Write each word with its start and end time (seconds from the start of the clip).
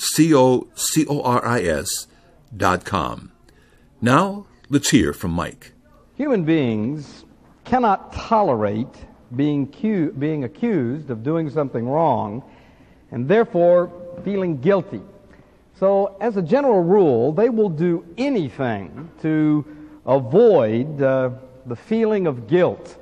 C-O-C-O-R-I-S 0.00 1.88
dot 2.56 2.84
com. 2.84 3.32
Now, 4.00 4.46
let's 4.70 4.90
hear 4.90 5.12
from 5.12 5.32
Mike. 5.32 5.72
Human 6.16 6.44
beings 6.44 7.24
cannot 7.64 8.12
tolerate 8.12 8.88
being, 9.36 9.66
cu- 9.70 10.12
being 10.12 10.44
accused 10.44 11.10
of 11.10 11.22
doing 11.22 11.50
something 11.50 11.86
wrong 11.86 12.42
and 13.10 13.28
therefore 13.28 13.92
feeling 14.24 14.58
guilty. 14.60 15.02
So, 15.78 16.16
as 16.20 16.36
a 16.36 16.42
general 16.42 16.82
rule, 16.82 17.32
they 17.32 17.48
will 17.48 17.68
do 17.68 18.04
anything 18.18 19.10
to 19.22 19.64
avoid 20.06 21.00
uh, 21.00 21.30
the 21.66 21.76
feeling 21.76 22.26
of 22.26 22.48
guilt. 22.48 22.96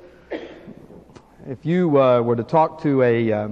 If 1.47 1.65
you 1.65 1.99
uh, 1.99 2.21
were 2.21 2.35
to 2.35 2.43
talk 2.43 2.81
to 2.83 3.01
a 3.01 3.31
uh, 3.31 3.49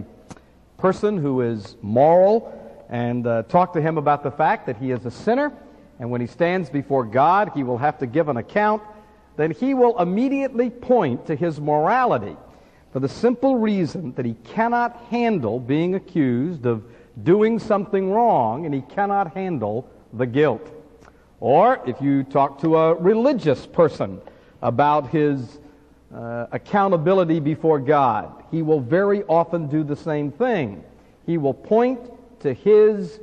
person 0.78 1.18
who 1.18 1.42
is 1.42 1.76
moral 1.82 2.54
and 2.90 3.28
uh, 3.28 3.44
talk 3.44 3.74
to 3.74 3.82
him 3.82 3.98
about 3.98 4.24
the 4.24 4.32
fact 4.32 4.66
that 4.68 4.78
he 4.78 4.92
is 4.92 5.06
a 5.06 5.12
sinner, 5.12 5.52
and 6.00 6.10
when 6.10 6.22
he 6.22 6.28
stands 6.28 6.70
before 6.70 7.04
God, 7.04 7.52
he 7.54 7.64
will 7.64 7.78
have 7.78 7.98
to 8.00 8.08
give 8.08 8.30
an 8.30 8.38
account, 8.38 8.82
then 9.36 9.52
he 9.52 9.74
will 9.74 10.00
immediately 10.00 10.70
point 10.70 11.26
to 11.28 11.36
his 11.36 11.60
morality 11.60 12.36
for 12.92 13.00
the 13.00 13.10
simple 13.10 13.58
reason 13.58 14.14
that 14.14 14.26
he 14.26 14.34
cannot 14.44 14.98
handle 15.10 15.60
being 15.60 15.96
accused 15.96 16.66
of 16.66 16.84
doing 17.24 17.60
something 17.60 18.12
wrong 18.12 18.66
and 18.66 18.74
he 18.74 18.82
cannot 18.82 19.34
handle 19.34 19.88
the 20.14 20.26
guilt. 20.26 20.68
Or 21.40 21.80
if 21.86 22.02
you 22.02 22.24
talk 22.24 22.60
to 22.62 22.78
a 22.78 22.96
religious 22.96 23.68
person 23.68 24.20
about 24.62 25.10
his 25.10 25.60
uh, 26.14 26.48
accountability 26.52 27.40
before 27.40 27.80
God, 27.80 28.44
he 28.50 28.62
will 28.62 28.80
very 28.80 29.24
often 29.24 29.68
do 29.68 29.84
the 29.84 29.96
same 29.96 30.32
thing. 30.32 30.84
He 31.26 31.38
will 31.38 31.54
point 31.54 32.00
to 32.42 32.54
his 32.54 33.20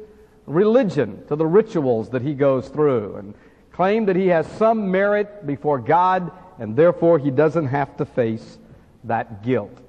religion, 0.47 1.25
to 1.29 1.37
the 1.37 1.47
rituals 1.47 2.11
that 2.11 2.23
he 2.23 2.35
goes 2.35 2.69
through, 2.69 3.17
and 3.17 3.35
claim 3.73 4.07
that 4.07 4.17
he 4.17 4.29
has 4.29 4.47
some 4.53 4.91
merit 4.91 5.47
before 5.47 5.79
God, 5.79 6.31
and 6.59 6.77
therefore 6.77 7.19
he 7.19 7.31
doesn't 7.31 7.67
have 7.67 7.97
to 7.97 8.05
face 8.05 8.59
that 9.05 9.43
guilt. 9.43 9.81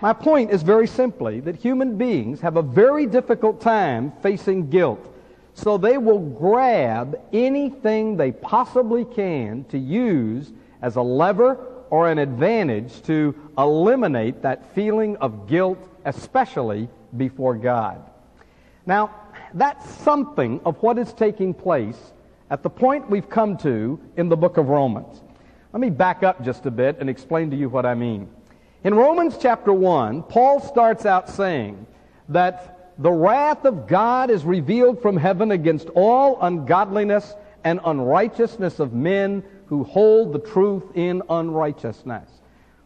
My 0.00 0.12
point 0.12 0.50
is 0.50 0.62
very 0.62 0.86
simply 0.86 1.40
that 1.40 1.56
human 1.56 1.96
beings 1.96 2.40
have 2.40 2.56
a 2.56 2.62
very 2.62 3.06
difficult 3.06 3.60
time 3.60 4.12
facing 4.22 4.70
guilt. 4.70 5.14
So 5.54 5.76
they 5.76 5.98
will 5.98 6.20
grab 6.20 7.20
anything 7.32 8.16
they 8.16 8.30
possibly 8.30 9.04
can 9.04 9.64
to 9.70 9.78
use 9.78 10.52
as 10.82 10.94
a 10.94 11.02
lever 11.02 11.54
or 11.90 12.08
an 12.08 12.18
advantage 12.18 13.02
to 13.02 13.34
eliminate 13.56 14.42
that 14.42 14.72
feeling 14.74 15.16
of 15.16 15.48
guilt, 15.48 15.78
especially 16.04 16.88
before 17.16 17.56
God. 17.56 18.08
Now, 18.88 19.10
that's 19.52 19.86
something 19.96 20.62
of 20.64 20.82
what 20.82 20.96
is 20.96 21.12
taking 21.12 21.52
place 21.52 22.14
at 22.48 22.62
the 22.62 22.70
point 22.70 23.10
we've 23.10 23.28
come 23.28 23.58
to 23.58 24.00
in 24.16 24.30
the 24.30 24.36
book 24.36 24.56
of 24.56 24.70
Romans. 24.70 25.20
Let 25.74 25.80
me 25.80 25.90
back 25.90 26.22
up 26.22 26.42
just 26.42 26.64
a 26.64 26.70
bit 26.70 26.96
and 26.98 27.10
explain 27.10 27.50
to 27.50 27.56
you 27.56 27.68
what 27.68 27.84
I 27.84 27.94
mean. 27.94 28.30
In 28.84 28.94
Romans 28.94 29.36
chapter 29.38 29.74
1, 29.74 30.22
Paul 30.22 30.58
starts 30.60 31.04
out 31.04 31.28
saying 31.28 31.86
that 32.30 32.94
the 32.98 33.10
wrath 33.10 33.66
of 33.66 33.86
God 33.86 34.30
is 34.30 34.46
revealed 34.46 35.02
from 35.02 35.18
heaven 35.18 35.50
against 35.50 35.90
all 35.90 36.40
ungodliness 36.40 37.34
and 37.64 37.80
unrighteousness 37.84 38.80
of 38.80 38.94
men 38.94 39.44
who 39.66 39.84
hold 39.84 40.32
the 40.32 40.38
truth 40.38 40.84
in 40.94 41.20
unrighteousness. 41.28 42.30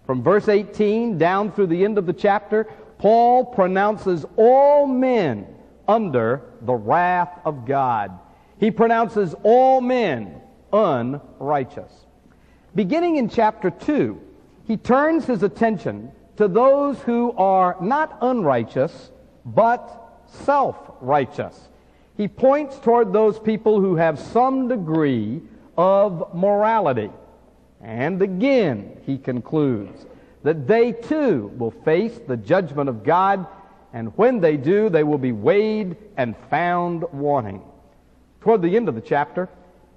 From 0.05 0.21
verse 0.21 0.49
18 0.49 1.17
down 1.17 1.53
through 1.53 1.69
the 1.69 1.85
end 1.85 1.97
of 1.97 2.07
the 2.07 2.13
chapter, 2.13 2.65
Paul 2.99 3.45
pronounces 3.45 4.27
all 4.37 4.89
men 4.89 5.47
under 5.89 6.43
the 6.63 6.75
wrath 6.75 7.39
of 7.45 7.67
God. 7.67 8.19
He 8.59 8.71
pronounces 8.71 9.35
all 9.43 9.81
men 9.81 10.41
unrighteous. 10.73 11.93
Beginning 12.75 13.17
in 13.17 13.29
chapter 13.29 13.71
2, 13.71 14.21
he 14.67 14.77
turns 14.77 15.27
his 15.27 15.43
attention 15.43 16.13
to 16.37 16.49
those 16.49 16.99
who 17.01 17.33
are 17.33 17.77
not 17.81 18.17
unrighteous, 18.23 19.11
but 19.45 20.23
self-righteous. 20.27 21.69
He 22.17 22.29
points 22.29 22.79
toward 22.79 23.13
those 23.13 23.39
people 23.39 23.81
who 23.81 23.97
have 23.97 24.19
some 24.19 24.69
degree 24.69 25.43
of 25.77 26.35
morality. 26.35 27.11
And 27.81 28.23
again, 28.23 29.01
he 29.05 29.19
concludes 29.19 30.07
that 30.43 30.67
they 30.67 30.93
too 30.93 31.53
will 31.57 31.71
face 31.71 32.19
the 32.27 32.37
judgment 32.37 32.89
of 32.89 33.05
God, 33.05 33.47
and 33.93 34.17
when 34.17 34.41
they 34.41 34.57
do, 34.57 34.89
they 34.89 35.05
will 35.05 35.19
be 35.19 35.33
weighed 35.33 35.97
and 36.17 36.37
found 36.51 37.05
wanting. 37.13 37.63
Toward 38.41 38.63
the 38.63 38.77
end 38.77 38.89
of 38.89 38.95
the 38.95 39.01
chapter, 39.01 39.49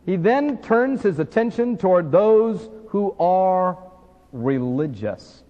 he 0.05 0.17
then 0.17 0.57
turns 0.59 1.01
his 1.01 1.19
attention 1.19 1.77
toward 1.77 2.11
those 2.11 2.69
who 2.89 3.15
are 3.19 3.77
religious. 4.31 5.43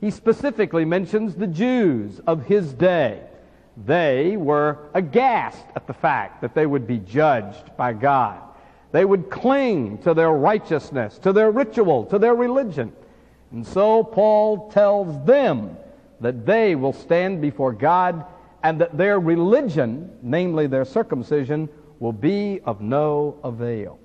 He 0.00 0.10
specifically 0.10 0.84
mentions 0.84 1.34
the 1.34 1.46
Jews 1.46 2.20
of 2.26 2.46
his 2.46 2.72
day. 2.72 3.22
They 3.86 4.36
were 4.36 4.78
aghast 4.94 5.64
at 5.74 5.86
the 5.86 5.92
fact 5.92 6.40
that 6.42 6.54
they 6.54 6.66
would 6.66 6.86
be 6.86 6.98
judged 6.98 7.76
by 7.76 7.92
God. 7.92 8.40
They 8.92 9.04
would 9.04 9.30
cling 9.30 9.98
to 9.98 10.14
their 10.14 10.32
righteousness, 10.32 11.18
to 11.18 11.32
their 11.32 11.50
ritual, 11.50 12.06
to 12.06 12.18
their 12.18 12.34
religion. 12.34 12.92
And 13.52 13.66
so 13.66 14.02
Paul 14.02 14.70
tells 14.70 15.24
them 15.26 15.76
that 16.20 16.46
they 16.46 16.74
will 16.74 16.92
stand 16.92 17.40
before 17.40 17.72
God 17.72 18.24
and 18.62 18.80
that 18.80 18.96
their 18.96 19.18
religion, 19.18 20.10
namely 20.22 20.66
their 20.66 20.84
circumcision, 20.84 21.68
will 21.98 22.12
be 22.12 22.60
of 22.64 22.80
no 22.80 23.38
avail. 23.42 23.98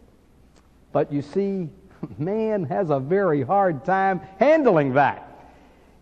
But 0.91 1.11
you 1.11 1.21
see, 1.21 1.69
man 2.17 2.63
has 2.65 2.89
a 2.89 2.99
very 2.99 3.41
hard 3.41 3.83
time 3.85 4.21
handling 4.39 4.93
that. 4.93 5.21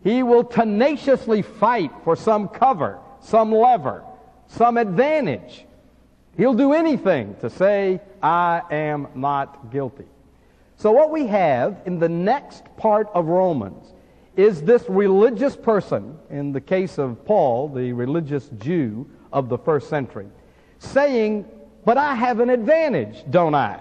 He 0.03 0.21
will 0.21 0.43
tenaciously 0.43 1.41
fight 1.41 1.91
for 2.03 2.15
some 2.15 2.49
cover, 2.49 2.99
some 3.21 3.51
lever, 3.51 4.03
some 4.47 4.77
advantage. 4.77 5.65
He'll 6.35 6.53
do 6.53 6.73
anything 6.73 7.35
to 7.41 7.49
say, 7.49 8.01
I 8.21 8.61
am 8.69 9.07
not 9.15 9.71
guilty. 9.71 10.05
So, 10.75 10.91
what 10.91 11.11
we 11.11 11.27
have 11.27 11.81
in 11.85 11.99
the 11.99 12.09
next 12.09 12.65
part 12.75 13.07
of 13.13 13.27
Romans 13.27 13.92
is 14.35 14.61
this 14.61 14.83
religious 14.89 15.55
person, 15.55 16.17
in 16.29 16.51
the 16.51 16.61
case 16.61 16.97
of 16.97 17.23
Paul, 17.25 17.69
the 17.69 17.93
religious 17.93 18.49
Jew 18.57 19.07
of 19.31 19.49
the 19.49 19.57
first 19.57 19.89
century, 19.89 20.27
saying, 20.79 21.45
But 21.85 21.97
I 21.97 22.15
have 22.15 22.39
an 22.39 22.49
advantage, 22.49 23.23
don't 23.29 23.55
I? 23.55 23.79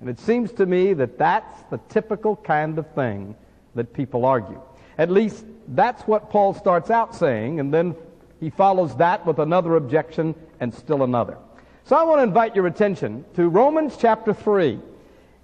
And 0.00 0.08
it 0.08 0.18
seems 0.18 0.50
to 0.52 0.66
me 0.66 0.94
that 0.94 1.18
that's 1.18 1.62
the 1.70 1.78
typical 1.88 2.36
kind 2.36 2.78
of 2.78 2.90
thing 2.94 3.36
that 3.74 3.92
people 3.92 4.24
argue. 4.24 4.60
At 4.98 5.10
least 5.10 5.44
that's 5.68 6.02
what 6.02 6.30
Paul 6.30 6.54
starts 6.54 6.90
out 6.90 7.14
saying, 7.14 7.60
and 7.60 7.72
then 7.72 7.94
he 8.40 8.50
follows 8.50 8.96
that 8.96 9.24
with 9.24 9.38
another 9.38 9.76
objection 9.76 10.34
and 10.60 10.74
still 10.74 11.04
another. 11.04 11.38
So 11.84 11.96
I 11.96 12.02
want 12.02 12.18
to 12.18 12.22
invite 12.24 12.56
your 12.56 12.66
attention 12.66 13.24
to 13.34 13.48
Romans 13.48 13.96
chapter 13.98 14.34
3, 14.34 14.80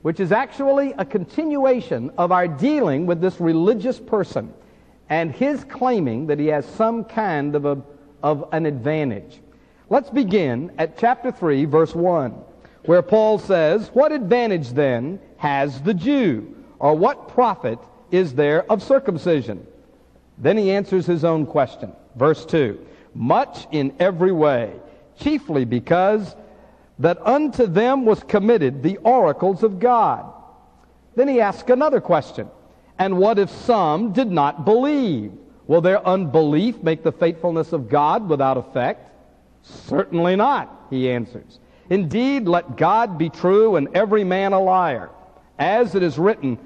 which 0.09 0.21
is 0.21 0.33
actually 0.33 0.95
a 0.97 1.05
continuation 1.05 2.11
of 2.17 2.33
our 2.33 2.49
dealing 2.49 3.05
with 3.05 3.21
this 3.21 3.39
religious 3.39 4.01
person 4.01 4.51
and 5.11 5.31
his 5.31 5.65
claiming 5.65 6.27
that 6.27 6.39
he 6.39 6.47
has 6.47 6.65
some 6.65 7.05
kind 7.05 7.55
of, 7.55 7.67
a, 7.67 7.79
of 8.23 8.49
an 8.53 8.65
advantage. 8.65 9.41
Let's 9.91 10.09
begin 10.09 10.73
at 10.79 10.97
chapter 10.97 11.31
3, 11.31 11.67
verse 11.67 11.95
1 11.95 12.31
where 12.87 13.03
Paul 13.03 13.39
says, 13.39 13.91
What 13.93 14.11
advantage 14.13 14.71
then 14.71 15.21
has 15.37 15.83
the 15.83 15.93
Jew? 15.93 16.57
Or 16.79 16.95
what 16.95 17.29
profit 17.29 17.79
is 18.11 18.33
there 18.33 18.65
of 18.73 18.83
circumcision? 18.83 19.67
Then 20.39 20.57
he 20.57 20.71
answers 20.71 21.05
his 21.05 21.23
own 21.23 21.45
question. 21.45 21.93
Verse 22.17 22.47
2 22.47 22.81
Much 23.13 23.67
in 23.73 23.95
every 24.01 24.33
way, 24.33 24.73
chiefly 25.19 25.67
because 25.67 26.35
that 26.99 27.25
unto 27.27 27.67
them 27.67 28.05
was 28.05 28.23
committed 28.23 28.83
the 28.83 28.97
oracles 28.99 29.63
of 29.63 29.79
God. 29.79 30.33
Then 31.15 31.29
he 31.29 31.41
asks 31.41 31.71
another 31.71 32.01
question. 32.01 32.49
And 32.99 33.19
what 33.19 33.39
if 33.39 33.51
some 33.51 34.13
did 34.13 34.31
not 34.31 34.65
believe? 34.65 35.33
Will 35.67 35.81
their 35.81 36.05
unbelief 36.05 36.83
make 36.83 37.03
the 37.03 37.13
faithfulness 37.13 37.73
of 37.73 37.89
God 37.89 38.29
without 38.29 38.57
effect? 38.57 39.11
Certainly 39.63 40.37
not, 40.37 40.87
he 40.91 41.11
answers. 41.11 41.61
Indeed, 41.91 42.49
let 42.49 42.77
God 42.77 43.19
be 43.19 43.31
true 43.31 43.77
and 43.77 43.89
every 43.95 44.25
man 44.25 44.53
a 44.53 44.61
liar, 44.61 45.11
as 45.59 45.95
it 45.95 46.03
is 46.03 46.19
written, 46.19 46.59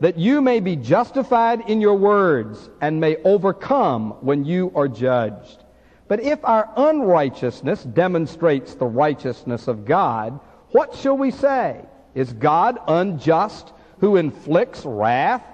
that 0.00 0.18
you 0.18 0.40
may 0.40 0.60
be 0.60 0.76
justified 0.76 1.68
in 1.68 1.80
your 1.80 1.94
words 1.94 2.68
and 2.80 3.00
may 3.00 3.16
overcome 3.24 4.10
when 4.20 4.44
you 4.44 4.72
are 4.74 4.88
judged. 4.88 5.64
But 6.08 6.20
if 6.20 6.42
our 6.42 6.70
unrighteousness 6.76 7.84
demonstrates 7.84 8.74
the 8.74 8.86
righteousness 8.86 9.68
of 9.68 9.84
God, 9.84 10.40
what 10.70 10.94
shall 10.94 11.16
we 11.16 11.30
say? 11.30 11.84
Is 12.14 12.32
God 12.32 12.78
unjust 12.88 13.72
who 14.00 14.16
inflicts 14.16 14.84
wrath? 14.84 15.44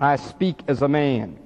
I 0.00 0.16
speak 0.16 0.60
as 0.66 0.82
a 0.82 0.88
man. 0.88 1.38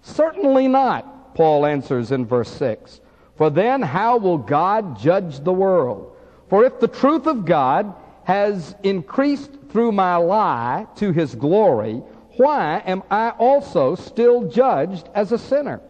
Certainly 0.00 0.68
not, 0.68 1.34
Paul 1.34 1.66
answers 1.66 2.12
in 2.12 2.24
verse 2.24 2.50
6. 2.50 3.00
For 3.36 3.50
then 3.50 3.82
how 3.82 4.16
will 4.16 4.38
God 4.38 4.98
judge 4.98 5.40
the 5.40 5.52
world? 5.52 6.16
For 6.48 6.64
if 6.64 6.80
the 6.80 6.88
truth 6.88 7.26
of 7.26 7.44
God 7.44 7.94
has 8.24 8.74
increased 8.82 9.50
through 9.70 9.92
my 9.92 10.16
lie 10.16 10.86
to 10.96 11.12
his 11.12 11.34
glory, 11.34 11.96
why 12.36 12.82
am 12.86 13.02
I 13.10 13.30
also 13.30 13.94
still 13.94 14.48
judged 14.48 15.08
as 15.14 15.32
a 15.32 15.38
sinner? 15.38 15.80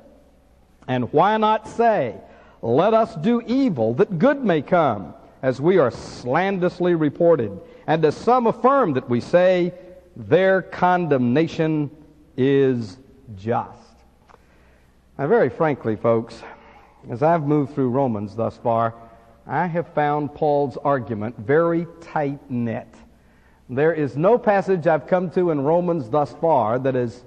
And 0.88 1.12
why 1.12 1.36
not 1.36 1.68
say, 1.68 2.16
Let 2.62 2.94
us 2.94 3.14
do 3.16 3.42
evil 3.46 3.94
that 3.94 4.18
good 4.18 4.44
may 4.44 4.62
come, 4.62 5.14
as 5.42 5.60
we 5.60 5.78
are 5.78 5.90
slanderously 5.90 6.94
reported, 6.94 7.58
and 7.86 8.04
as 8.04 8.16
some 8.16 8.46
affirm 8.46 8.94
that 8.94 9.08
we 9.08 9.20
say, 9.20 9.72
Their 10.16 10.62
condemnation 10.62 11.90
is 12.36 12.98
just. 13.36 13.80
Now, 15.18 15.26
very 15.26 15.48
frankly, 15.48 15.96
folks, 15.96 16.42
as 17.10 17.22
I've 17.22 17.44
moved 17.46 17.74
through 17.74 17.90
Romans 17.90 18.36
thus 18.36 18.58
far, 18.58 18.94
I 19.46 19.66
have 19.66 19.88
found 19.94 20.34
Paul's 20.34 20.76
argument 20.78 21.38
very 21.38 21.86
tight 22.00 22.50
knit. 22.50 22.88
There 23.68 23.92
is 23.92 24.16
no 24.16 24.38
passage 24.38 24.86
I've 24.86 25.06
come 25.06 25.30
to 25.30 25.50
in 25.50 25.60
Romans 25.60 26.10
thus 26.10 26.34
far 26.40 26.78
that 26.80 26.96
is 26.96 27.24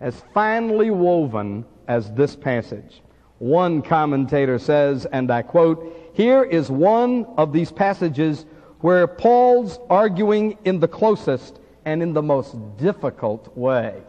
as 0.00 0.22
finely 0.32 0.90
woven 0.90 1.64
as 1.88 2.12
this 2.12 2.36
passage. 2.36 3.02
One 3.38 3.82
commentator 3.82 4.58
says, 4.58 5.06
and 5.06 5.30
I 5.30 5.42
quote, 5.42 6.10
Here 6.12 6.44
is 6.44 6.70
one 6.70 7.26
of 7.36 7.52
these 7.52 7.72
passages 7.72 8.46
where 8.80 9.06
Paul's 9.06 9.78
arguing 9.90 10.58
in 10.64 10.80
the 10.80 10.88
closest 10.88 11.58
and 11.84 12.02
in 12.02 12.12
the 12.12 12.22
most 12.22 12.56
difficult 12.76 13.56
way. 13.56 14.02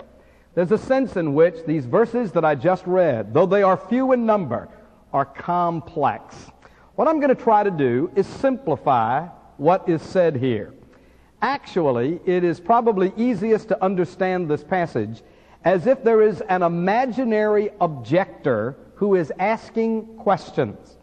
There's 0.56 0.72
a 0.72 0.78
sense 0.78 1.16
in 1.16 1.34
which 1.34 1.66
these 1.66 1.86
verses 1.86 2.32
that 2.34 2.46
I 2.46 2.54
just 2.54 2.86
read, 2.86 3.34
though 3.34 3.48
they 3.48 3.64
are 3.64 3.78
few 3.78 4.12
in 4.12 4.26
number, 4.26 4.70
are 5.12 5.26
complex. 5.26 6.36
What 6.96 7.08
I'm 7.08 7.20
going 7.20 7.36
to 7.36 7.44
try 7.44 7.64
to 7.64 7.72
do 7.72 8.12
is 8.16 8.28
simplify 8.28 9.28
what 9.58 9.88
is 9.90 10.02
said 10.02 10.36
here. 10.36 10.74
Actually, 11.42 12.20
it 12.26 12.44
is 12.44 12.60
probably 12.60 13.12
easiest 13.18 13.68
to 13.70 13.84
understand 13.84 14.48
this 14.48 14.64
passage 14.64 15.24
as 15.64 15.88
if 15.88 16.04
there 16.04 16.22
is 16.22 16.42
an 16.42 16.64
imaginary 16.64 17.70
objector 17.80 18.76
who 18.96 19.16
is 19.16 19.32
asking 19.40 20.06
questions. 20.18 20.98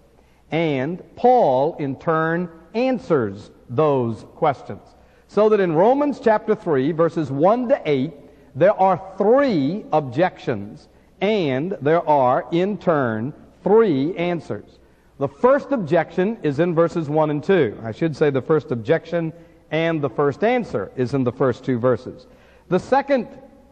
And 0.50 1.02
Paul, 1.16 1.76
in 1.78 1.96
turn, 1.96 2.48
answers 2.74 3.50
those 3.68 4.24
questions. 4.34 4.82
So 5.28 5.48
that 5.48 5.60
in 5.60 5.72
Romans 5.72 6.20
chapter 6.22 6.54
3, 6.54 6.92
verses 6.92 7.30
1 7.30 7.68
to 7.68 7.80
8, 7.84 8.12
there 8.56 8.78
are 8.80 9.00
three 9.16 9.84
objections, 9.92 10.88
and 11.20 11.76
there 11.80 12.06
are, 12.08 12.46
in 12.50 12.78
turn, 12.78 13.32
three 13.62 14.16
answers. 14.16 14.78
The 15.18 15.28
first 15.28 15.70
objection 15.70 16.38
is 16.42 16.58
in 16.58 16.74
verses 16.74 17.08
1 17.08 17.30
and 17.30 17.44
2. 17.44 17.80
I 17.84 17.92
should 17.92 18.16
say 18.16 18.30
the 18.30 18.42
first 18.42 18.72
objection 18.72 19.32
and 19.70 20.02
the 20.02 20.10
first 20.10 20.42
answer 20.42 20.90
is 20.96 21.14
in 21.14 21.24
the 21.24 21.32
first 21.32 21.64
two 21.64 21.78
verses. 21.78 22.26
The 22.68 22.78
second 22.78 23.28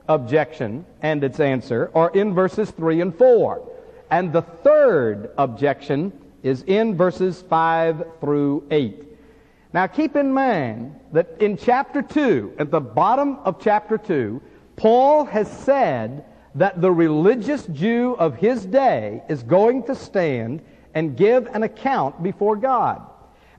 objection 0.08 0.84
and 1.02 1.22
its 1.22 1.40
answer 1.40 1.90
are 1.94 2.10
in 2.10 2.34
verses 2.34 2.70
3 2.70 3.00
and 3.00 3.14
4. 3.14 3.62
And 4.10 4.32
the 4.32 4.42
third 4.42 5.30
objection 5.36 6.12
is 6.42 6.62
in 6.66 6.96
verses 6.96 7.42
5 7.42 8.04
through 8.20 8.64
8. 8.70 9.04
Now 9.72 9.86
keep 9.86 10.16
in 10.16 10.32
mind 10.32 10.98
that 11.12 11.40
in 11.40 11.56
chapter 11.56 12.00
2, 12.00 12.54
at 12.58 12.70
the 12.70 12.80
bottom 12.80 13.38
of 13.44 13.60
chapter 13.60 13.98
2, 13.98 14.40
Paul 14.76 15.24
has 15.26 15.50
said 15.50 16.24
that 16.54 16.80
the 16.80 16.90
religious 16.90 17.66
Jew 17.66 18.16
of 18.18 18.36
his 18.36 18.64
day 18.64 19.22
is 19.28 19.42
going 19.42 19.82
to 19.84 19.94
stand 19.94 20.62
and 20.94 21.16
give 21.16 21.46
an 21.54 21.62
account 21.62 22.22
before 22.22 22.56
God. 22.56 23.02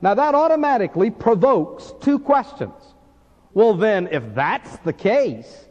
Now 0.01 0.13
that 0.16 0.34
automatically 0.34 1.12
provokes 1.12 1.94
two 2.01 2.18
questions. 2.18 2.74
Well 3.54 3.74
then, 3.74 4.07
if 4.12 4.24
that's 4.34 4.78
the 4.78 4.94
case, 4.94 5.66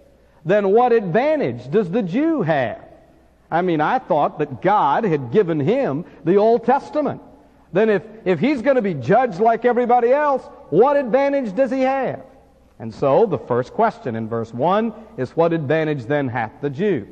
then 0.45 0.71
what 0.71 0.93
advantage 0.93 1.71
does 1.71 1.91
the 1.91 2.03
Jew 2.03 2.43
have? 2.43 2.85
I 3.51 3.63
mean, 3.63 3.81
I 3.81 3.99
thought 3.99 4.39
that 4.39 4.61
God 4.61 5.05
had 5.05 5.33
given 5.33 5.59
him 5.59 6.05
the 6.25 6.37
Old 6.37 6.65
Testament. 6.65 7.23
Then 7.73 7.89
if, 7.91 8.03
if 8.25 8.39
he's 8.39 8.63
going 8.63 8.77
to 8.77 8.83
be 8.83 8.95
judged 8.95 9.41
like 9.41 9.65
everybody 9.65 10.13
else, 10.13 10.43
what 10.71 10.97
advantage 10.97 11.55
does 11.55 11.71
he 11.71 11.81
have? 11.81 12.23
And 12.79 12.95
so 12.95 13.27
the 13.27 13.39
first 13.39 13.73
question 13.73 14.15
in 14.15 14.29
verse 14.29 14.53
1 14.55 14.93
is 15.17 15.31
what 15.31 15.53
advantage 15.53 16.05
then 16.05 16.29
hath 16.29 16.53
the 16.61 16.71
Jew? 16.71 17.09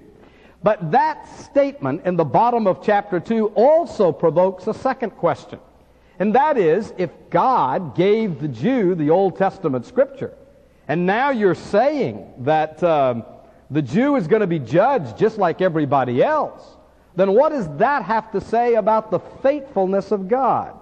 But 0.63 0.91
that 0.93 1.29
statement 1.39 2.07
in 2.07 2.17
the 2.17 2.25
bottom 2.25 2.67
of 2.67 2.83
chapter 2.83 3.21
2 3.21 3.49
also 3.49 4.13
provokes 4.13 4.67
a 4.67 4.75
second 4.75 5.11
question. 5.11 5.59
And 6.19 6.35
that 6.35 6.57
is, 6.57 6.95
if 6.97 7.11
God 7.31 7.95
gave 7.95 8.41
the 8.41 8.49
Jew 8.49 8.95
the 8.95 9.11
Old 9.11 9.37
Testament 9.37 9.85
scripture, 9.85 10.35
and 10.89 11.07
now 11.07 11.31
you're 11.31 11.55
saying 11.55 12.33
that 12.39 12.83
um, 12.83 13.25
the 13.71 13.83
Jew 13.83 14.17
is 14.17 14.29
going 14.29 14.41
to 14.41 14.47
be 14.47 14.59
judged 14.59 15.19
just 15.19 15.39
like 15.39 15.61
everybody 15.61 16.23
else, 16.23 16.63
then 17.17 17.33
what 17.33 17.51
does 17.51 17.69
that 17.79 18.05
have 18.05 18.31
to 18.33 18.41
say 18.41 18.75
about 18.75 19.11
the 19.11 19.19
faithfulness 19.19 20.13
of 20.13 20.29
God? 20.29 20.79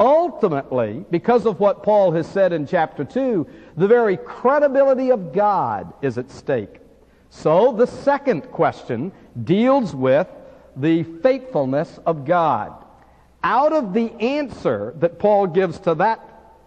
Ultimately, 0.00 1.04
because 1.10 1.46
of 1.46 1.60
what 1.60 1.82
Paul 1.82 2.12
has 2.12 2.26
said 2.26 2.52
in 2.52 2.66
chapter 2.66 3.04
2, 3.04 3.46
the 3.76 3.86
very 3.86 4.16
credibility 4.16 5.10
of 5.10 5.32
God 5.32 5.92
is 6.02 6.18
at 6.18 6.30
stake. 6.30 6.80
So 7.30 7.72
the 7.72 7.86
second 7.86 8.50
question 8.50 9.12
deals 9.44 9.94
with 9.94 10.28
the 10.76 11.02
faithfulness 11.02 12.00
of 12.06 12.24
God. 12.24 12.72
Out 13.42 13.72
of 13.72 13.92
the 13.92 14.12
answer 14.20 14.94
that 14.98 15.18
Paul 15.18 15.48
gives 15.48 15.78
to 15.80 15.94
that 15.96 16.20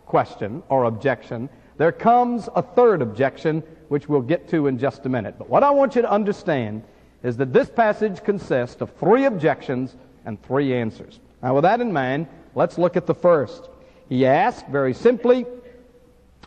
question 0.05 0.63
or 0.69 0.85
objection, 0.85 1.49
there 1.77 1.91
comes 1.91 2.49
a 2.55 2.61
third 2.61 3.01
objection, 3.01 3.63
which 3.89 4.09
we'll 4.09 4.21
get 4.21 4.49
to 4.49 4.67
in 4.67 4.77
just 4.77 5.05
a 5.05 5.09
minute. 5.09 5.35
But 5.37 5.49
what 5.49 5.63
I 5.63 5.71
want 5.71 5.95
you 5.95 6.01
to 6.01 6.11
understand 6.11 6.83
is 7.23 7.37
that 7.37 7.53
this 7.53 7.69
passage 7.69 8.23
consists 8.23 8.81
of 8.81 8.91
three 8.95 9.25
objections 9.25 9.95
and 10.25 10.41
three 10.43 10.73
answers. 10.73 11.19
Now, 11.41 11.55
with 11.55 11.63
that 11.63 11.81
in 11.81 11.93
mind, 11.93 12.27
Let's 12.57 12.79
look 12.79 12.97
at 12.97 13.05
the 13.05 13.13
first. 13.13 13.69
He 14.09 14.25
asked 14.25 14.65
very 14.65 14.95
simply, 14.95 15.45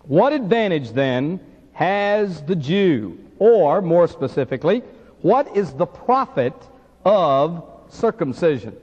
What 0.03 0.33
advantage 0.33 0.91
then 0.91 1.39
has 1.73 2.43
the 2.43 2.57
Jew? 2.57 3.17
Or, 3.39 3.81
more 3.81 4.09
specifically, 4.09 4.83
what 5.23 5.57
is 5.57 5.73
the 5.73 5.87
profit 5.87 6.53
of 7.05 7.65
circumcision? 7.91 8.77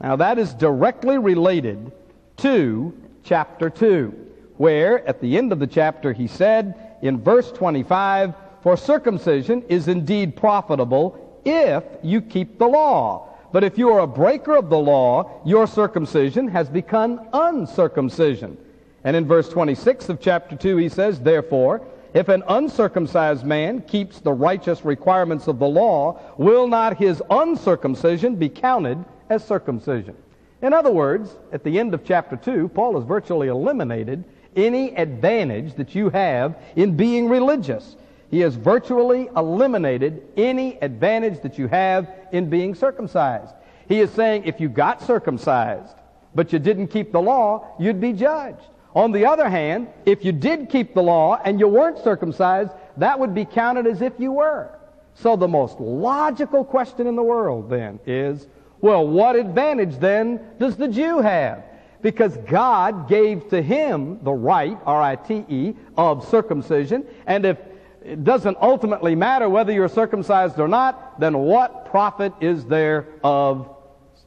Now, 0.00 0.16
that 0.16 0.36
is 0.36 0.52
directly 0.52 1.16
related 1.16 1.92
to 2.38 2.92
chapter 3.22 3.70
2, 3.70 4.12
where 4.56 5.06
at 5.06 5.20
the 5.20 5.36
end 5.36 5.52
of 5.52 5.58
the 5.58 5.66
chapter 5.66 6.12
he 6.12 6.26
said 6.26 6.74
in 7.02 7.20
verse 7.20 7.50
25, 7.52 8.34
For 8.62 8.76
circumcision 8.76 9.62
is 9.68 9.88
indeed 9.88 10.36
profitable 10.36 11.40
if 11.44 11.84
you 12.02 12.20
keep 12.20 12.58
the 12.58 12.66
law. 12.66 13.28
But 13.52 13.62
if 13.62 13.78
you 13.78 13.90
are 13.90 14.00
a 14.00 14.06
breaker 14.06 14.56
of 14.56 14.68
the 14.68 14.78
law, 14.78 15.40
your 15.44 15.66
circumcision 15.66 16.48
has 16.48 16.68
become 16.68 17.20
uncircumcision. 17.32 18.56
And 19.04 19.14
in 19.14 19.26
verse 19.26 19.48
26 19.48 20.08
of 20.08 20.20
chapter 20.20 20.56
2, 20.56 20.76
he 20.78 20.88
says, 20.88 21.20
Therefore, 21.20 21.86
if 22.14 22.28
an 22.28 22.42
uncircumcised 22.48 23.44
man 23.44 23.82
keeps 23.82 24.20
the 24.20 24.32
righteous 24.32 24.84
requirements 24.84 25.46
of 25.46 25.58
the 25.58 25.68
law, 25.68 26.18
will 26.38 26.66
not 26.66 26.96
his 26.96 27.22
uncircumcision 27.28 28.36
be 28.36 28.48
counted 28.48 29.04
as 29.28 29.44
circumcision? 29.44 30.16
In 30.62 30.72
other 30.72 30.90
words, 30.90 31.36
at 31.52 31.62
the 31.62 31.78
end 31.78 31.92
of 31.92 32.04
chapter 32.04 32.36
2, 32.36 32.68
Paul 32.68 32.94
has 32.94 33.04
virtually 33.04 33.48
eliminated 33.48 34.24
any 34.56 34.94
advantage 34.96 35.74
that 35.74 35.94
you 35.94 36.10
have 36.10 36.56
in 36.76 36.96
being 36.96 37.28
religious. 37.28 37.96
He 38.30 38.40
has 38.40 38.56
virtually 38.56 39.28
eliminated 39.36 40.22
any 40.36 40.78
advantage 40.80 41.40
that 41.42 41.58
you 41.58 41.68
have 41.68 42.08
in 42.32 42.50
being 42.50 42.74
circumcised. 42.74 43.54
He 43.88 44.00
is 44.00 44.10
saying 44.10 44.44
if 44.44 44.60
you 44.60 44.68
got 44.68 45.02
circumcised, 45.02 45.94
but 46.34 46.52
you 46.52 46.58
didn't 46.58 46.88
keep 46.88 47.12
the 47.12 47.20
law, 47.20 47.74
you'd 47.78 48.00
be 48.00 48.12
judged. 48.12 48.64
On 48.94 49.12
the 49.12 49.26
other 49.26 49.48
hand, 49.48 49.88
if 50.06 50.24
you 50.24 50.32
did 50.32 50.68
keep 50.68 50.94
the 50.94 51.02
law 51.02 51.40
and 51.44 51.58
you 51.58 51.68
weren't 51.68 51.98
circumcised, 51.98 52.70
that 52.96 53.18
would 53.18 53.34
be 53.34 53.44
counted 53.44 53.86
as 53.86 54.02
if 54.02 54.12
you 54.18 54.32
were. 54.32 54.70
So 55.14 55.36
the 55.36 55.48
most 55.48 55.78
logical 55.80 56.64
question 56.64 57.06
in 57.06 57.16
the 57.16 57.22
world 57.22 57.70
then 57.70 58.00
is, 58.06 58.48
well, 58.80 59.06
what 59.06 59.36
advantage 59.36 59.98
then 59.98 60.40
does 60.58 60.76
the 60.76 60.88
Jew 60.88 61.18
have? 61.20 61.64
Because 62.04 62.36
God 62.36 63.08
gave 63.08 63.48
to 63.48 63.62
him 63.62 64.22
the 64.22 64.30
right, 64.30 64.76
R-I-T-E, 64.84 65.74
of 65.96 66.28
circumcision. 66.28 67.06
And 67.26 67.46
if 67.46 67.56
it 68.04 68.24
doesn't 68.24 68.58
ultimately 68.60 69.14
matter 69.14 69.48
whether 69.48 69.72
you're 69.72 69.88
circumcised 69.88 70.60
or 70.60 70.68
not, 70.68 71.18
then 71.18 71.38
what 71.38 71.86
profit 71.86 72.34
is 72.42 72.66
there 72.66 73.06
of 73.24 73.74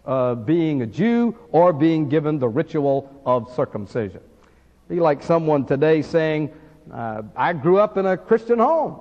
uh, 0.07 0.34
being 0.34 0.81
a 0.81 0.88
Jew 0.88 1.38
or 1.51 1.72
being 1.72 2.10
given 2.10 2.39
the 2.39 2.50
ritual 2.50 3.22
of 3.27 3.53
circumcision? 3.53 4.22
Be 4.89 5.00
like 5.00 5.22
someone 5.22 5.63
today 5.63 6.01
saying, 6.01 6.51
uh, 6.91 7.22
I 7.36 7.53
grew 7.53 7.77
up 7.77 7.96
in 7.98 8.07
a 8.07 8.17
Christian 8.17 8.57
home. 8.57 9.00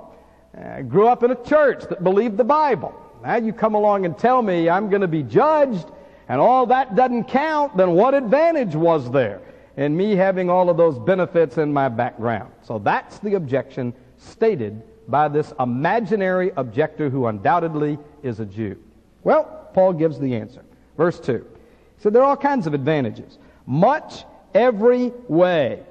I 0.54 0.82
grew 0.82 1.08
up 1.08 1.22
in 1.22 1.30
a 1.30 1.44
church 1.44 1.84
that 1.88 2.04
believed 2.04 2.36
the 2.36 2.44
Bible. 2.44 2.94
Now 3.22 3.36
you 3.36 3.54
come 3.54 3.74
along 3.74 4.04
and 4.04 4.18
tell 4.18 4.42
me 4.42 4.68
I'm 4.68 4.90
going 4.90 5.00
to 5.00 5.08
be 5.08 5.22
judged 5.22 5.86
and 6.28 6.40
all 6.40 6.66
that 6.66 6.96
doesn't 6.96 7.24
count, 7.24 7.76
then 7.76 7.92
what 7.92 8.14
advantage 8.14 8.74
was 8.74 9.10
there 9.10 9.40
in 9.76 9.96
me 9.96 10.16
having 10.16 10.50
all 10.50 10.68
of 10.68 10.76
those 10.76 10.98
benefits 10.98 11.58
in 11.58 11.72
my 11.72 11.88
background? 11.88 12.52
So 12.62 12.78
that's 12.78 13.18
the 13.18 13.34
objection 13.34 13.94
stated 14.18 14.82
by 15.08 15.28
this 15.28 15.52
imaginary 15.60 16.50
objector 16.56 17.08
who 17.08 17.26
undoubtedly 17.26 17.98
is 18.22 18.40
a 18.40 18.46
Jew. 18.46 18.76
Well, 19.22 19.70
Paul 19.72 19.92
gives 19.92 20.18
the 20.18 20.34
answer. 20.34 20.64
Verse 20.96 21.20
2. 21.20 21.34
He 21.34 22.02
said 22.02 22.12
there 22.12 22.22
are 22.22 22.30
all 22.30 22.36
kinds 22.36 22.66
of 22.66 22.74
advantages. 22.74 23.38
Much 23.66 24.24
every 24.54 25.12
way. 25.28 25.82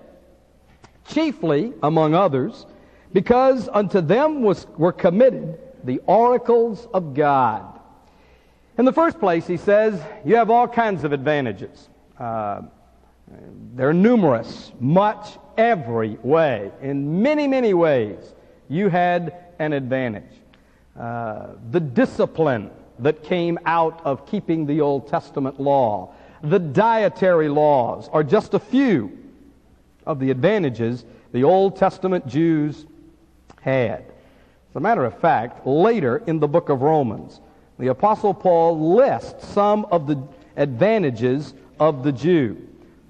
Chiefly, 1.07 1.73
among 1.83 2.13
others, 2.13 2.65
because 3.13 3.69
unto 3.71 4.01
them 4.01 4.41
was, 4.41 4.67
were 4.77 4.91
committed 4.91 5.59
the 5.83 6.01
oracles 6.07 6.87
of 6.93 7.13
God. 7.13 7.75
In 8.77 8.84
the 8.84 8.94
first 8.94 9.20
place, 9.20 9.48
he 9.48 9.58
says, 9.58 10.01
you 10.25 10.36
have 10.36 10.50
all 10.50 10.67
kinds 10.67 11.05
of 11.05 11.13
advantages. 11.13 11.88
Uh, 12.20 12.63
they're 13.74 13.94
numerous, 13.94 14.72
much, 14.79 15.38
every 15.58 16.17
way. 16.22 16.72
In 16.82 17.22
many, 17.22 17.48
many 17.48 17.74
ways, 17.74 18.34
you 18.67 18.89
had 18.89 19.34
an 19.60 19.72
advantage. 19.72 20.32
Uh, 21.00 21.48
the 21.72 21.79
discipline 21.79 22.70
that 23.00 23.24
came 23.24 23.58
out 23.65 24.01
of 24.03 24.25
keeping 24.25 24.65
the 24.65 24.82
Old 24.82 25.08
Testament 25.08 25.60
law, 25.60 26.13
the 26.44 26.60
dietary 26.60 27.48
laws 27.48 28.10
are 28.12 28.24
just 28.24 28.53
a 28.53 28.60
few 28.60 29.17
of 30.05 30.20
the 30.20 30.32
advantages 30.32 31.05
the 31.32 31.44
Old 31.44 31.77
Testament 31.77 32.27
Jews 32.27 32.86
had. 33.62 34.05
As 34.70 34.75
a 34.75 34.79
matter 34.79 35.05
of 35.05 35.17
fact, 35.20 35.65
later 35.65 36.22
in 36.27 36.39
the 36.39 36.48
book 36.48 36.70
of 36.70 36.82
Romans, 36.82 37.39
the 37.77 37.88
Apostle 37.88 38.34
Paul 38.34 38.96
lists 38.96 39.48
some 39.50 39.86
of 39.91 40.08
the 40.08 40.22
advantages 40.55 41.53
of 41.79 42.03
the 42.03 42.12
Jew. 42.12 42.58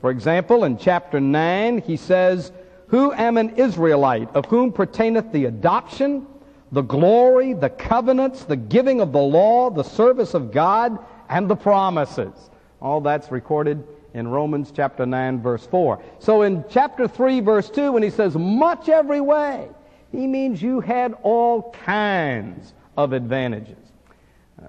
For 0.02 0.10
example, 0.10 0.64
in 0.64 0.78
chapter 0.78 1.20
9, 1.20 1.80
he 1.82 1.98
says, 1.98 2.52
Who 2.88 3.12
am 3.14 3.38
an 3.38 3.56
Israelite, 3.58 4.30
of 4.36 4.46
whom 4.46 4.72
pertaineth 4.72 5.32
the 5.32 5.46
adoption, 5.46 6.28
the 6.72 6.82
glory, 6.82 7.54
the 7.54 7.70
covenants, 7.70 8.44
the 8.44 8.56
giving 8.56 9.02
of 9.02 9.12
the 9.12 9.20
law, 9.20 9.70
the 9.70 9.84
service 9.84 10.34
of 10.34 10.52
God, 10.52 10.98
and 11.30 11.50
the 11.50 11.56
promises. 11.56 12.34
All 12.82 13.02
that's 13.02 13.32
recorded 13.32 13.84
in 14.14 14.28
Romans 14.28 14.72
chapter 14.76 15.06
9, 15.06 15.42
verse 15.42 15.66
4. 15.68 16.02
So 16.20 16.42
in 16.42 16.64
chapter 16.70 17.08
3, 17.08 17.40
verse 17.42 17.70
2, 17.70 17.92
when 17.92 18.04
he 18.04 18.10
says, 18.10 18.36
Much 18.36 18.90
every 18.90 19.22
way, 19.22 19.68
he 20.12 20.28
means 20.28 20.62
you 20.62 20.80
had 20.80 21.14
all 21.24 21.72
kinds 21.72 22.74
of 22.98 23.14
advantages. 23.14 23.85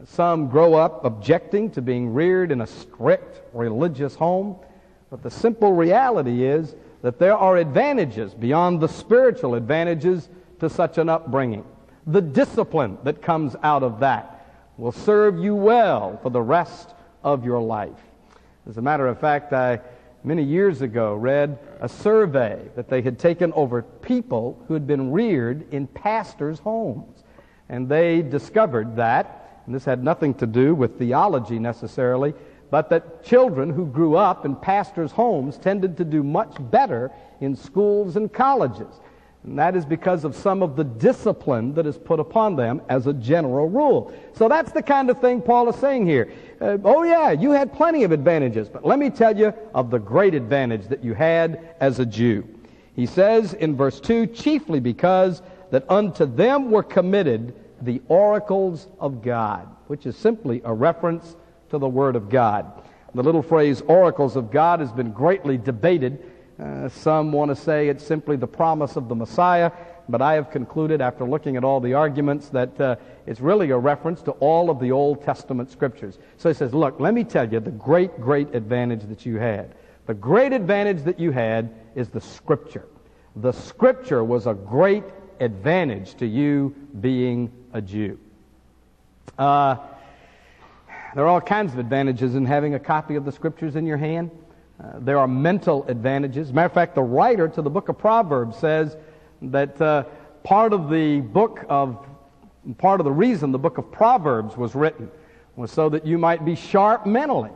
Some 0.05 0.49
grow 0.49 0.75
up 0.75 1.05
objecting 1.05 1.71
to 1.71 1.83
being 1.83 2.13
reared 2.13 2.53
in 2.53 2.61
a 2.61 2.67
strict 2.67 3.43
religious 3.55 4.15
home, 4.15 4.57
but 5.11 5.23
the 5.23 5.31
simple 5.31 5.73
reality 5.73 6.45
is 6.45 6.75
that 7.03 7.19
there 7.19 7.37
are 7.37 7.57
advantages 7.57 8.35
beyond 8.35 8.81
the 8.81 8.89
spiritual 8.89 9.55
advantages 9.55 10.29
to 10.61 10.69
such 10.69 10.99
an 10.99 11.09
upbringing. 11.09 11.65
The 12.07 12.21
discipline 12.21 12.99
that 13.05 13.23
comes 13.23 13.57
out 13.63 13.83
of 13.83 14.01
that 14.01 14.47
will 14.77 14.93
serve 14.93 15.39
you 15.39 15.55
well 15.55 16.19
for 16.23 16.31
the 16.31 16.43
rest 16.43 16.95
of 17.25 17.45
your 17.45 17.61
life. 17.61 18.01
As 18.69 18.79
a 18.79 18.83
matter 18.83 19.07
of 19.07 19.19
fact, 19.19 19.53
I 19.53 19.81
many 20.25 20.43
years 20.43 20.83
ago 20.83 21.15
read 21.15 21.59
a 21.81 21.89
survey 21.89 22.61
that 22.75 22.89
they 22.89 23.03
had 23.03 23.19
taken 23.19 23.53
over 23.53 23.83
people 23.83 24.61
who 24.67 24.75
had 24.75 24.87
been 24.87 25.13
reared 25.13 25.73
in 25.73 25.87
pastors' 25.87 26.59
homes. 26.59 27.23
And 27.69 27.89
they 27.89 28.23
discovered 28.23 28.97
that 28.97 29.46
and 29.67 29.75
this 29.75 29.85
had 29.85 30.03
nothing 30.03 30.33
to 30.35 30.47
do 30.47 30.75
with 30.75 30.99
theology 30.99 31.59
necessarily, 31.59 32.35
but 32.71 32.89
that 32.91 33.25
children 33.25 33.71
who 33.71 33.87
grew 33.87 34.17
up 34.17 34.45
in 34.45 34.57
pastors' 34.57 35.13
homes 35.13 35.59
tended 35.59 35.97
to 35.97 36.05
do 36.05 36.23
much 36.23 36.57
better 36.71 37.11
in 37.41 37.55
schools 37.55 38.17
and 38.17 38.33
colleges. 38.33 39.01
And 39.45 39.59
that 39.59 39.77
is 39.77 39.85
because 39.85 40.25
of 40.25 40.35
some 40.35 40.63
of 40.63 40.75
the 40.75 40.83
discipline 40.83 41.75
that 41.75 41.87
is 41.87 41.97
put 41.97 42.19
upon 42.19 42.57
them 42.57 42.83
as 42.89 43.07
a 43.07 43.13
general 43.13 43.69
rule. 43.69 44.13
So 44.33 44.49
that's 44.49 44.73
the 44.73 44.83
kind 44.83 45.09
of 45.09 45.21
thing 45.21 45.41
Paul 45.41 45.69
is 45.69 45.77
saying 45.77 46.07
here. 46.07 46.33
Uh, 46.61 46.79
oh, 46.83 47.05
yeah, 47.05 47.31
you 47.31 47.53
had 47.53 47.73
plenty 47.73 48.03
of 48.03 48.11
advantages, 48.11 48.69
but 48.69 48.85
let 48.85 48.99
me 48.99 49.11
tell 49.11 49.37
you 49.37 49.55
of 49.75 49.91
the 49.91 49.99
great 49.99 50.35
advantage 50.35 50.89
that 50.89 51.05
you 51.05 51.15
had 51.15 51.77
as 51.81 52.01
a 52.01 52.07
Jew. 52.07 52.49
He 52.95 53.07
says 53.07 53.55
in 53.55 53.77
verse 53.77 54.01
2 54.01 54.27
chiefly 54.29 54.81
because 54.81 55.43
that 55.71 55.89
unto 55.89 56.27
them 56.27 56.71
were 56.71 56.83
committed 56.83 57.55
the 57.83 58.03
oracles 58.09 58.89
of 59.01 59.23
God, 59.23 59.69
which 59.87 60.07
is 60.07 60.17
simply 60.17 60.63
a 60.65 60.73
reference 60.73 61.37
to 61.71 61.79
the 61.79 61.89
Word 61.89 62.17
of 62.17 62.29
God. 62.29 62.71
The 63.15 63.23
little 63.23 63.43
phrase 63.43 63.83
oracles 63.87 64.37
of 64.37 64.51
God 64.51 64.81
has 64.81 64.93
been 64.93 65.11
greatly 65.13 65.57
debated. 65.57 66.23
Uh, 66.59 66.89
some 66.89 67.33
want 67.33 67.51
to 67.51 67.57
say 67.57 67.89
it's 67.89 68.05
simply 68.05 68.37
the 68.37 68.47
promise 68.47 68.97
of 68.97 69.09
the 69.09 69.15
Messiah, 69.15 69.71
but 70.09 70.21
I 70.21 70.35
have 70.35 70.51
concluded 70.51 71.01
after 71.01 71.25
looking 71.25 71.57
at 71.57 71.65
all 71.65 71.81
the 71.81 71.95
arguments 71.95 72.49
that 72.51 72.81
uh, 72.81 72.97
it's 73.27 73.41
really 73.41 73.71
a 73.71 73.79
reference 73.79 74.23
to 74.23 74.33
all 74.33 74.71
of 74.71 74.81
the 74.81 74.93
Old 74.93 75.23
Testament 75.23 75.71
scriptures. 75.71 76.19
So 76.37 76.49
he 76.49 76.55
says, 76.55 76.75
Look, 76.75 77.01
let 77.01 77.15
me 77.15 77.25
tell 77.25 77.51
you 77.51 77.61
the 77.61 77.71
great, 77.71 78.21
great 78.21 78.55
advantage 78.55 79.09
that 79.09 79.25
you 79.25 79.39
had. 79.39 79.75
The 80.07 80.15
great 80.15 80.53
advantage 80.53 81.03
that 81.03 81.19
you 81.19 81.33
had 81.33 81.75
is 81.95 82.09
the 82.09 82.21
Scripture. 82.21 82.87
The 83.35 83.53
Scripture 83.53 84.23
was 84.23 84.47
a 84.47 84.55
great 84.55 85.05
advantage 85.41 86.15
to 86.17 86.27
you 86.27 86.75
being 87.01 87.51
a 87.77 87.83
Jew. 87.83 88.19
Uh, 89.39 89.77
there 91.15 91.25
are 91.25 91.29
all 91.29 91.43
kinds 91.43 91.75
of 91.75 91.79
advantages 91.79 92.35
in 92.35 92.47
having 92.47 92.75
a 92.75 92.79
copy 92.79 93.17
of 93.17 93.27
the 93.27 93.33
Scriptures 93.33 93.77
in 93.77 93.85
your 93.85 93.99
hand. 93.99 94.31
Uh, 94.83 94.93
there 95.01 95.19
are 95.19 95.29
mental 95.29 95.85
advantages. 95.87 96.53
matter 96.55 96.67
of 96.67 96.73
fact, 96.73 96.95
the 96.95 97.03
writer 97.03 97.49
to 97.49 97.61
the 97.61 97.69
book 97.69 97.91
of 97.91 97.99
Proverbs 97.99 98.57
says 98.57 98.97
that 99.43 99.79
uh, 99.81 100.05
part 100.43 100.73
of 100.73 100.89
the 100.89 101.21
book 101.21 101.67
of, 101.69 102.07
part 102.79 102.99
of 102.99 103.05
the 103.05 103.13
reason 103.13 103.53
the 103.53 103.59
book 103.59 103.77
of 103.77 103.93
Proverbs 103.93 104.57
was 104.57 104.75
written 104.75 105.11
was 105.55 105.71
so 105.71 105.91
that 105.91 106.07
you 106.07 106.17
might 106.17 106.47
be 106.47 106.55
sharp 106.55 107.05
mentally. 107.05 107.51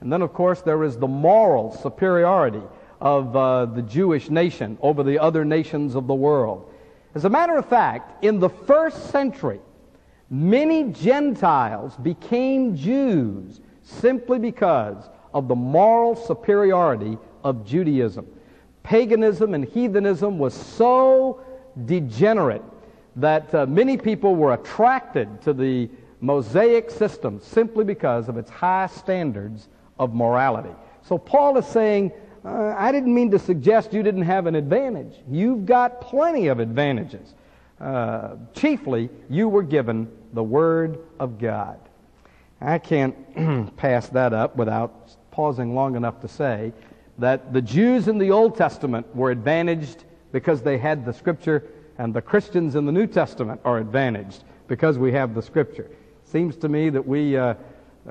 And 0.00 0.12
then, 0.12 0.20
of 0.20 0.34
course, 0.34 0.60
there 0.60 0.84
is 0.84 0.98
the 0.98 1.08
moral 1.08 1.72
superiority 1.72 2.62
of 3.00 3.34
uh, 3.34 3.66
the 3.66 3.82
Jewish 3.82 4.28
nation 4.28 4.76
over 4.82 5.02
the 5.02 5.18
other 5.18 5.46
nations 5.46 5.94
of 5.94 6.06
the 6.06 6.14
world. 6.14 6.71
As 7.14 7.24
a 7.24 7.30
matter 7.30 7.56
of 7.56 7.66
fact, 7.66 8.24
in 8.24 8.40
the 8.40 8.48
first 8.48 9.10
century, 9.10 9.60
many 10.30 10.84
Gentiles 10.84 11.94
became 11.96 12.74
Jews 12.74 13.60
simply 13.82 14.38
because 14.38 15.10
of 15.34 15.48
the 15.48 15.54
moral 15.54 16.16
superiority 16.16 17.18
of 17.44 17.66
Judaism. 17.66 18.26
Paganism 18.82 19.54
and 19.54 19.64
heathenism 19.64 20.38
was 20.38 20.54
so 20.54 21.40
degenerate 21.84 22.62
that 23.16 23.54
uh, 23.54 23.66
many 23.66 23.96
people 23.96 24.34
were 24.34 24.54
attracted 24.54 25.42
to 25.42 25.52
the 25.52 25.90
Mosaic 26.20 26.90
system 26.90 27.40
simply 27.40 27.84
because 27.84 28.28
of 28.28 28.36
its 28.36 28.50
high 28.50 28.86
standards 28.86 29.68
of 29.98 30.14
morality. 30.14 30.74
So 31.02 31.18
Paul 31.18 31.58
is 31.58 31.66
saying 31.66 32.12
uh, 32.44 32.74
I 32.76 32.90
didn't 32.90 33.14
mean 33.14 33.30
to 33.30 33.38
suggest 33.38 33.92
you 33.92 34.02
didn't 34.02 34.22
have 34.22 34.46
an 34.46 34.54
advantage. 34.54 35.14
You've 35.30 35.64
got 35.64 36.00
plenty 36.00 36.48
of 36.48 36.58
advantages. 36.58 37.34
Uh, 37.80 38.36
chiefly, 38.54 39.10
you 39.28 39.48
were 39.48 39.62
given 39.62 40.10
the 40.32 40.42
Word 40.42 40.98
of 41.18 41.38
God. 41.38 41.78
I 42.60 42.78
can't 42.78 43.76
pass 43.76 44.08
that 44.10 44.32
up 44.32 44.56
without 44.56 45.16
pausing 45.30 45.74
long 45.74 45.96
enough 45.96 46.20
to 46.20 46.28
say 46.28 46.72
that 47.18 47.52
the 47.52 47.62
Jews 47.62 48.08
in 48.08 48.18
the 48.18 48.30
Old 48.30 48.56
Testament 48.56 49.14
were 49.14 49.30
advantaged 49.30 50.04
because 50.32 50.62
they 50.62 50.78
had 50.78 51.04
the 51.04 51.12
Scripture, 51.12 51.64
and 51.98 52.14
the 52.14 52.22
Christians 52.22 52.74
in 52.74 52.86
the 52.86 52.92
New 52.92 53.06
Testament 53.06 53.60
are 53.64 53.78
advantaged 53.78 54.44
because 54.66 54.98
we 54.98 55.12
have 55.12 55.34
the 55.34 55.42
Scripture. 55.42 55.90
Seems 56.24 56.56
to 56.56 56.68
me 56.68 56.88
that 56.88 57.06
we 57.06 57.36
uh, 57.36 57.54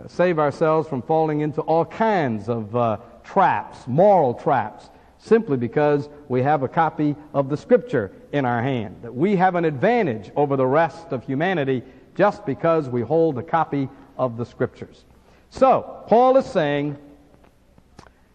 save 0.07 0.37
ourselves 0.37 0.87
from 0.87 1.01
falling 1.01 1.41
into 1.41 1.61
all 1.61 1.85
kinds 1.85 2.47
of 2.47 2.75
uh, 2.75 2.97
traps, 3.23 3.87
moral 3.87 4.33
traps, 4.33 4.89
simply 5.17 5.57
because 5.57 6.09
we 6.29 6.41
have 6.41 6.63
a 6.63 6.67
copy 6.67 7.15
of 7.33 7.49
the 7.49 7.57
Scripture 7.57 8.11
in 8.31 8.45
our 8.45 8.61
hand. 8.61 8.95
That 9.01 9.13
we 9.13 9.35
have 9.35 9.55
an 9.55 9.65
advantage 9.65 10.31
over 10.35 10.55
the 10.55 10.65
rest 10.65 11.07
of 11.11 11.23
humanity 11.23 11.83
just 12.15 12.45
because 12.45 12.89
we 12.89 13.01
hold 13.01 13.37
a 13.37 13.43
copy 13.43 13.89
of 14.17 14.37
the 14.37 14.45
Scriptures. 14.45 15.05
So, 15.49 16.03
Paul 16.07 16.37
is 16.37 16.45
saying, 16.45 16.97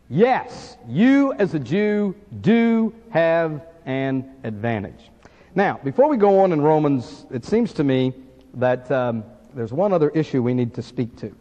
Yes, 0.09 0.77
you 0.87 1.33
as 1.33 1.55
a 1.55 1.59
Jew 1.59 2.15
do 2.41 2.95
have 3.11 3.63
an 3.87 4.31
advantage. 4.45 5.11
Now, 5.57 5.81
before 5.83 6.09
we 6.09 6.17
go 6.17 6.41
on 6.41 6.53
in 6.53 6.61
Romans, 6.61 7.27
it 7.31 7.45
seems 7.45 7.73
to 7.73 7.85
me 7.85 8.13
that 8.55 8.89
um, 8.91 9.25
there's 9.55 9.73
one 9.73 9.93
other 9.93 10.11
issue 10.11 10.43
we 10.43 10.55
need 10.55 10.75
to 10.75 10.83
speak 10.83 11.17
to. 11.17 11.35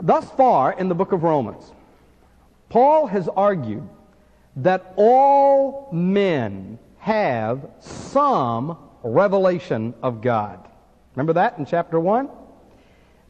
Thus 0.00 0.30
far 0.30 0.72
in 0.72 0.88
the 0.88 0.94
book 0.94 1.12
of 1.12 1.22
Romans, 1.22 1.72
Paul 2.68 3.06
has 3.06 3.28
argued 3.28 3.88
that 4.56 4.92
all 4.96 5.88
men 5.92 6.78
have 6.98 7.68
some 7.80 8.76
revelation 9.02 9.94
of 10.02 10.20
God. 10.20 10.68
Remember 11.14 11.32
that 11.34 11.58
in 11.58 11.66
chapter 11.66 11.98
1? 11.98 12.28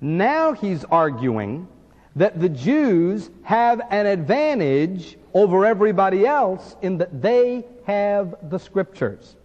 Now 0.00 0.52
he's 0.52 0.84
arguing 0.84 1.68
that 2.16 2.40
the 2.40 2.48
Jews 2.48 3.30
have 3.42 3.80
an 3.90 4.06
advantage 4.06 5.16
over 5.34 5.64
everybody 5.64 6.26
else 6.26 6.76
in 6.82 6.98
that 6.98 7.22
they 7.22 7.64
have 7.86 8.34
the 8.50 8.58
scriptures. 8.58 9.36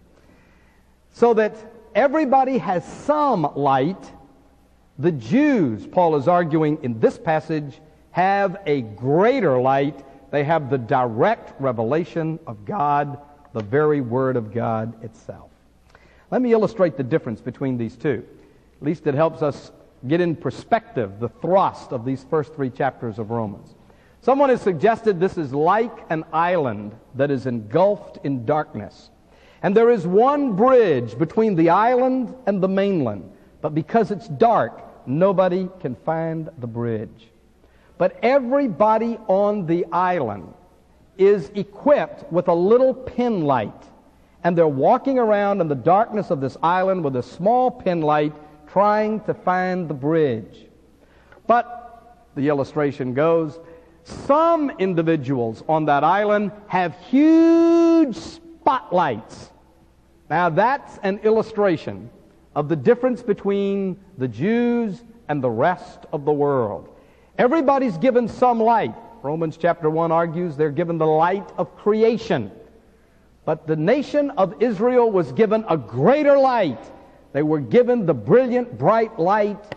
So 1.12 1.34
that 1.34 1.56
everybody 1.94 2.58
has 2.58 2.84
some 2.84 3.48
light. 3.54 4.10
The 4.98 5.12
Jews, 5.12 5.86
Paul 5.86 6.16
is 6.16 6.26
arguing 6.26 6.78
in 6.82 6.98
this 6.98 7.18
passage, 7.18 7.80
have 8.14 8.58
a 8.64 8.82
greater 8.82 9.60
light. 9.60 10.04
They 10.30 10.44
have 10.44 10.70
the 10.70 10.78
direct 10.78 11.60
revelation 11.60 12.38
of 12.46 12.64
God, 12.64 13.18
the 13.52 13.62
very 13.62 14.00
Word 14.00 14.36
of 14.36 14.54
God 14.54 15.02
itself. 15.02 15.50
Let 16.30 16.40
me 16.40 16.52
illustrate 16.52 16.96
the 16.96 17.02
difference 17.02 17.40
between 17.40 17.76
these 17.76 17.96
two. 17.96 18.24
At 18.80 18.86
least 18.86 19.08
it 19.08 19.14
helps 19.14 19.42
us 19.42 19.72
get 20.06 20.20
in 20.20 20.36
perspective 20.36 21.18
the 21.18 21.28
thrust 21.28 21.90
of 21.90 22.04
these 22.04 22.24
first 22.30 22.54
three 22.54 22.70
chapters 22.70 23.18
of 23.18 23.32
Romans. 23.32 23.74
Someone 24.20 24.48
has 24.48 24.60
suggested 24.60 25.18
this 25.18 25.36
is 25.36 25.52
like 25.52 26.06
an 26.08 26.22
island 26.32 26.94
that 27.16 27.32
is 27.32 27.46
engulfed 27.46 28.24
in 28.24 28.46
darkness. 28.46 29.10
And 29.60 29.76
there 29.76 29.90
is 29.90 30.06
one 30.06 30.54
bridge 30.54 31.18
between 31.18 31.56
the 31.56 31.70
island 31.70 32.32
and 32.46 32.62
the 32.62 32.68
mainland. 32.68 33.28
But 33.60 33.74
because 33.74 34.12
it's 34.12 34.28
dark, 34.28 34.84
nobody 35.04 35.68
can 35.80 35.96
find 35.96 36.48
the 36.58 36.68
bridge. 36.68 37.32
But 37.96 38.18
everybody 38.22 39.18
on 39.28 39.66
the 39.66 39.86
island 39.92 40.52
is 41.16 41.50
equipped 41.54 42.30
with 42.32 42.48
a 42.48 42.54
little 42.54 42.92
pin 42.92 43.42
light. 43.42 43.82
And 44.42 44.58
they're 44.58 44.68
walking 44.68 45.18
around 45.18 45.60
in 45.60 45.68
the 45.68 45.74
darkness 45.74 46.30
of 46.30 46.40
this 46.40 46.56
island 46.62 47.04
with 47.04 47.16
a 47.16 47.22
small 47.22 47.70
pin 47.70 48.02
light 48.02 48.34
trying 48.66 49.20
to 49.20 49.34
find 49.34 49.88
the 49.88 49.94
bridge. 49.94 50.66
But, 51.46 52.26
the 52.34 52.48
illustration 52.48 53.14
goes, 53.14 53.60
some 54.02 54.70
individuals 54.78 55.62
on 55.68 55.86
that 55.86 56.04
island 56.04 56.52
have 56.66 56.94
huge 57.08 58.16
spotlights. 58.16 59.50
Now, 60.28 60.50
that's 60.50 60.98
an 61.02 61.18
illustration 61.18 62.10
of 62.54 62.68
the 62.68 62.76
difference 62.76 63.22
between 63.22 63.98
the 64.18 64.28
Jews 64.28 65.04
and 65.28 65.42
the 65.42 65.50
rest 65.50 66.00
of 66.12 66.24
the 66.24 66.32
world. 66.32 66.93
Everybody's 67.38 67.98
given 67.98 68.28
some 68.28 68.60
light. 68.60 68.94
Romans 69.22 69.56
chapter 69.56 69.88
1 69.90 70.12
argues 70.12 70.56
they're 70.56 70.70
given 70.70 70.98
the 70.98 71.06
light 71.06 71.50
of 71.56 71.76
creation. 71.76 72.50
But 73.44 73.66
the 73.66 73.76
nation 73.76 74.30
of 74.30 74.62
Israel 74.62 75.10
was 75.10 75.32
given 75.32 75.64
a 75.68 75.76
greater 75.76 76.38
light 76.38 76.78
they 77.34 77.42
were 77.42 77.60
given 77.60 78.06
the 78.06 78.14
brilliant, 78.14 78.78
bright 78.78 79.18
light 79.18 79.74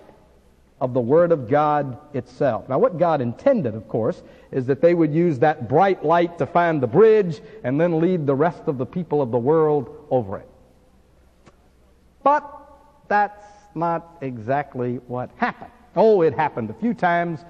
of 0.79 0.93
the 0.93 1.01
Word 1.01 1.31
of 1.31 1.49
God 1.49 1.97
itself. 2.15 2.69
Now, 2.69 2.77
what 2.77 2.99
God 2.99 3.19
intended, 3.19 3.73
of 3.73 3.87
course, 3.87 4.21
is 4.51 4.67
that 4.67 4.79
they 4.79 4.93
would 4.93 5.11
use 5.11 5.39
that 5.39 5.67
bright 5.67 6.05
light 6.05 6.37
to 6.37 6.45
find 6.45 6.79
the 6.79 6.87
bridge 6.87 7.41
and 7.63 7.81
then 7.81 7.99
lead 7.99 8.27
the 8.27 8.35
rest 8.35 8.61
of 8.67 8.77
the 8.77 8.85
people 8.85 9.23
of 9.23 9.31
the 9.31 9.39
world 9.39 10.05
over 10.11 10.37
it. 10.37 10.47
But 12.21 12.47
that's 13.07 13.43
not 13.73 14.17
exactly 14.21 14.97
what 15.07 15.31
happened. 15.37 15.71
Oh, 15.95 16.21
it 16.21 16.35
happened 16.35 16.69
a 16.69 16.75
few 16.75 16.93
times. 16.93 17.43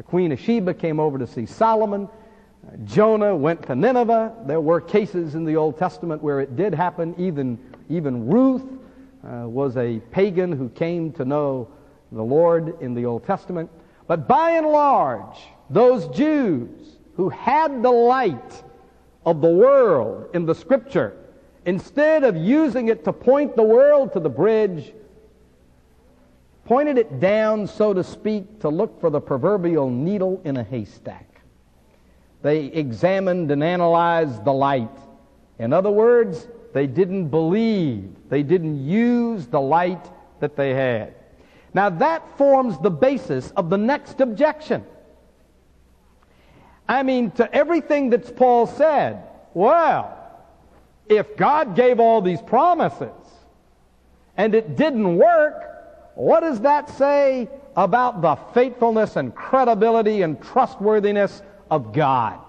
The 0.00 0.04
Queen 0.04 0.32
of 0.32 0.40
Sheba 0.40 0.72
came 0.72 0.98
over 0.98 1.18
to 1.18 1.26
see 1.26 1.44
Solomon. 1.44 2.08
Jonah 2.86 3.36
went 3.36 3.62
to 3.64 3.74
Nineveh. 3.74 4.34
There 4.46 4.62
were 4.62 4.80
cases 4.80 5.34
in 5.34 5.44
the 5.44 5.56
Old 5.56 5.76
Testament 5.76 6.22
where 6.22 6.40
it 6.40 6.56
did 6.56 6.72
happen. 6.72 7.14
Even, 7.18 7.58
even 7.90 8.26
Ruth 8.26 8.62
uh, 9.22 9.46
was 9.46 9.76
a 9.76 10.00
pagan 10.10 10.52
who 10.52 10.70
came 10.70 11.12
to 11.12 11.26
know 11.26 11.68
the 12.12 12.22
Lord 12.22 12.80
in 12.80 12.94
the 12.94 13.04
Old 13.04 13.26
Testament. 13.26 13.68
But 14.06 14.26
by 14.26 14.52
and 14.52 14.68
large, 14.68 15.36
those 15.68 16.08
Jews 16.16 16.96
who 17.16 17.28
had 17.28 17.82
the 17.82 17.90
light 17.90 18.62
of 19.26 19.42
the 19.42 19.50
world 19.50 20.30
in 20.32 20.46
the 20.46 20.54
Scripture, 20.54 21.14
instead 21.66 22.24
of 22.24 22.38
using 22.38 22.88
it 22.88 23.04
to 23.04 23.12
point 23.12 23.54
the 23.54 23.62
world 23.62 24.14
to 24.14 24.20
the 24.20 24.30
bridge, 24.30 24.94
pointed 26.70 26.98
it 26.98 27.18
down, 27.18 27.66
so 27.66 27.92
to 27.92 28.04
speak, 28.04 28.60
to 28.60 28.68
look 28.68 29.00
for 29.00 29.10
the 29.10 29.20
proverbial 29.20 29.90
needle 29.90 30.40
in 30.44 30.56
a 30.56 30.62
haystack. 30.62 31.40
They 32.42 32.66
examined 32.66 33.50
and 33.50 33.64
analyzed 33.64 34.44
the 34.44 34.52
light. 34.52 34.96
In 35.58 35.72
other 35.72 35.90
words, 35.90 36.46
they 36.72 36.86
didn't 36.86 37.26
believe. 37.26 38.14
They 38.28 38.44
didn't 38.44 38.86
use 38.86 39.48
the 39.48 39.60
light 39.60 40.12
that 40.38 40.54
they 40.54 40.72
had. 40.72 41.16
Now 41.74 41.90
that 41.90 42.38
forms 42.38 42.78
the 42.78 42.90
basis 42.90 43.50
of 43.56 43.68
the 43.68 43.78
next 43.78 44.20
objection. 44.20 44.84
I 46.88 47.02
mean, 47.02 47.32
to 47.32 47.52
everything 47.52 48.10
that 48.10 48.36
Paul 48.36 48.68
said, 48.68 49.24
well, 49.54 50.16
if 51.08 51.36
God 51.36 51.74
gave 51.74 51.98
all 51.98 52.22
these 52.22 52.40
promises 52.40 53.10
and 54.36 54.54
it 54.54 54.76
didn't 54.76 55.16
work, 55.16 55.66
what 56.14 56.40
does 56.40 56.60
that 56.60 56.88
say 56.90 57.48
about 57.76 58.20
the 58.20 58.36
faithfulness 58.52 59.16
and 59.16 59.34
credibility 59.34 60.22
and 60.22 60.40
trustworthiness 60.42 61.42
of 61.70 61.92
God? 61.92 62.40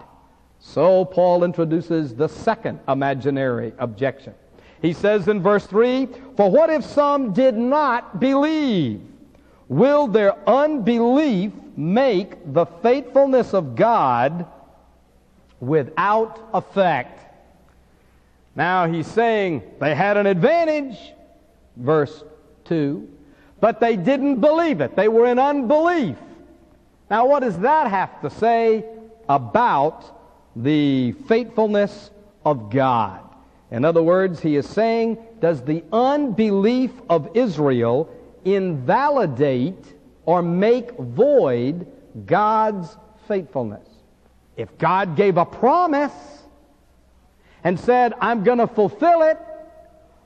So 0.60 1.06
Paul 1.06 1.44
introduces 1.44 2.16
the 2.16 2.28
second 2.28 2.80
imaginary 2.88 3.74
objection. 3.80 4.34
He 4.82 4.94
says 4.94 5.28
in 5.28 5.42
verse 5.42 5.66
3, 5.68 6.08
For 6.38 6.50
what 6.50 6.70
if 6.70 6.84
some 6.84 7.34
did 7.34 7.56
not 7.56 8.20
believe? 8.20 9.02
Will 9.68 10.08
their 10.08 10.38
unbelief 10.50 11.52
make 11.78 12.54
the 12.54 12.66
faithfulness 12.66 13.54
of 13.54 13.76
God 13.76 14.46
without 15.60 16.50
effect? 16.54 17.20
Now 18.56 18.88
he's 18.88 19.08
saying 19.08 19.64
they 19.80 19.96
had 19.96 20.18
an 20.18 20.26
advantage, 20.26 20.98
verse 21.78 22.24
2, 22.66 23.08
but 23.62 23.80
they 23.80 23.96
didn't 23.96 24.42
believe 24.42 24.82
it. 24.82 24.96
They 24.96 25.08
were 25.08 25.28
in 25.28 25.40
unbelief. 25.40 26.18
Now 27.10 27.28
what 27.28 27.40
does 27.40 27.58
that 27.60 27.88
have 27.88 28.22
to 28.22 28.30
say 28.30 28.84
about 29.30 30.18
the 30.56 31.14
faithfulness 31.28 32.12
of 32.46 32.70
God. 32.70 33.22
In 33.70 33.86
other 33.86 34.04
words, 34.04 34.42
he 34.42 34.56
is 34.56 34.68
saying, 34.68 35.18
does 35.40 35.62
the 35.62 35.84
unbelief 35.94 36.92
of 37.10 37.30
Israel 37.36 38.10
invalidate 38.44 39.86
or 40.26 40.42
make 40.42 40.92
void 40.98 41.88
God's 42.26 42.98
faithfulness? 43.28 43.88
If 44.58 44.78
God 44.78 45.16
gave 45.16 45.38
a 45.38 45.46
promise 45.46 46.12
and 47.64 47.80
said, 47.80 48.14
I'm 48.20 48.44
going 48.44 48.58
to 48.58 48.68
fulfill 48.68 49.22
it, 49.22 49.40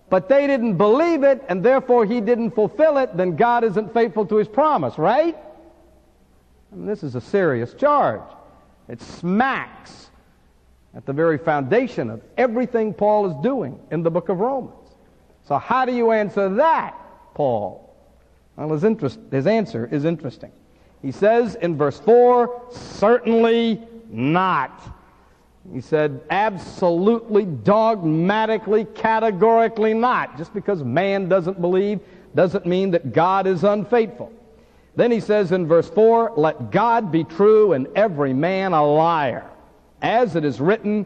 but 0.09 0.29
they 0.29 0.47
didn't 0.47 0.77
believe 0.77 1.23
it 1.23 1.43
and 1.49 1.63
therefore 1.63 2.05
he 2.05 2.21
didn't 2.21 2.51
fulfill 2.51 2.97
it, 2.97 3.15
then 3.17 3.35
God 3.35 3.63
isn't 3.63 3.93
faithful 3.93 4.25
to 4.27 4.35
his 4.35 4.47
promise, 4.47 4.97
right? 4.97 5.37
And 6.71 6.87
this 6.87 7.03
is 7.03 7.15
a 7.15 7.21
serious 7.21 7.73
charge. 7.73 8.21
It 8.87 9.01
smacks 9.01 10.09
at 10.93 11.05
the 11.05 11.13
very 11.13 11.37
foundation 11.37 12.09
of 12.09 12.21
everything 12.37 12.93
Paul 12.93 13.29
is 13.29 13.35
doing 13.43 13.79
in 13.91 14.03
the 14.03 14.11
book 14.11 14.29
of 14.29 14.39
Romans. 14.39 14.73
So 15.47 15.57
how 15.57 15.85
do 15.85 15.93
you 15.93 16.11
answer 16.11 16.49
that, 16.49 16.95
Paul? 17.33 17.93
Well, 18.55 18.69
his, 18.69 18.83
interest, 18.83 19.19
his 19.31 19.47
answer 19.47 19.87
is 19.91 20.05
interesting. 20.05 20.51
He 21.01 21.11
says 21.11 21.55
in 21.55 21.77
verse 21.77 21.99
4, 21.99 22.69
certainly 22.71 23.81
not. 24.09 24.81
He 25.73 25.81
said, 25.81 26.21
absolutely, 26.29 27.45
dogmatically, 27.45 28.85
categorically 28.85 29.93
not. 29.93 30.37
Just 30.37 30.53
because 30.53 30.83
man 30.83 31.27
doesn't 31.27 31.59
believe 31.59 31.99
doesn't 32.35 32.65
mean 32.65 32.91
that 32.91 33.13
God 33.13 33.47
is 33.47 33.63
unfaithful. 33.63 34.31
Then 34.95 35.11
he 35.11 35.19
says 35.19 35.51
in 35.51 35.67
verse 35.67 35.89
4, 35.89 36.33
let 36.37 36.71
God 36.71 37.11
be 37.11 37.23
true 37.23 37.73
and 37.73 37.87
every 37.95 38.33
man 38.33 38.73
a 38.73 38.85
liar 38.85 39.49
as 40.01 40.35
it 40.35 40.45
is 40.45 40.61
written, 40.61 41.05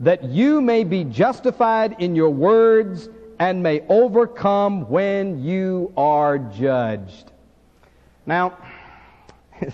that 0.00 0.24
you 0.24 0.60
may 0.60 0.84
be 0.84 1.04
justified 1.04 1.96
in 1.98 2.16
your 2.16 2.30
words 2.30 3.08
and 3.38 3.62
may 3.62 3.84
overcome 3.88 4.88
when 4.88 5.42
you 5.44 5.92
are 5.96 6.38
judged. 6.38 7.30
Now, 8.26 8.56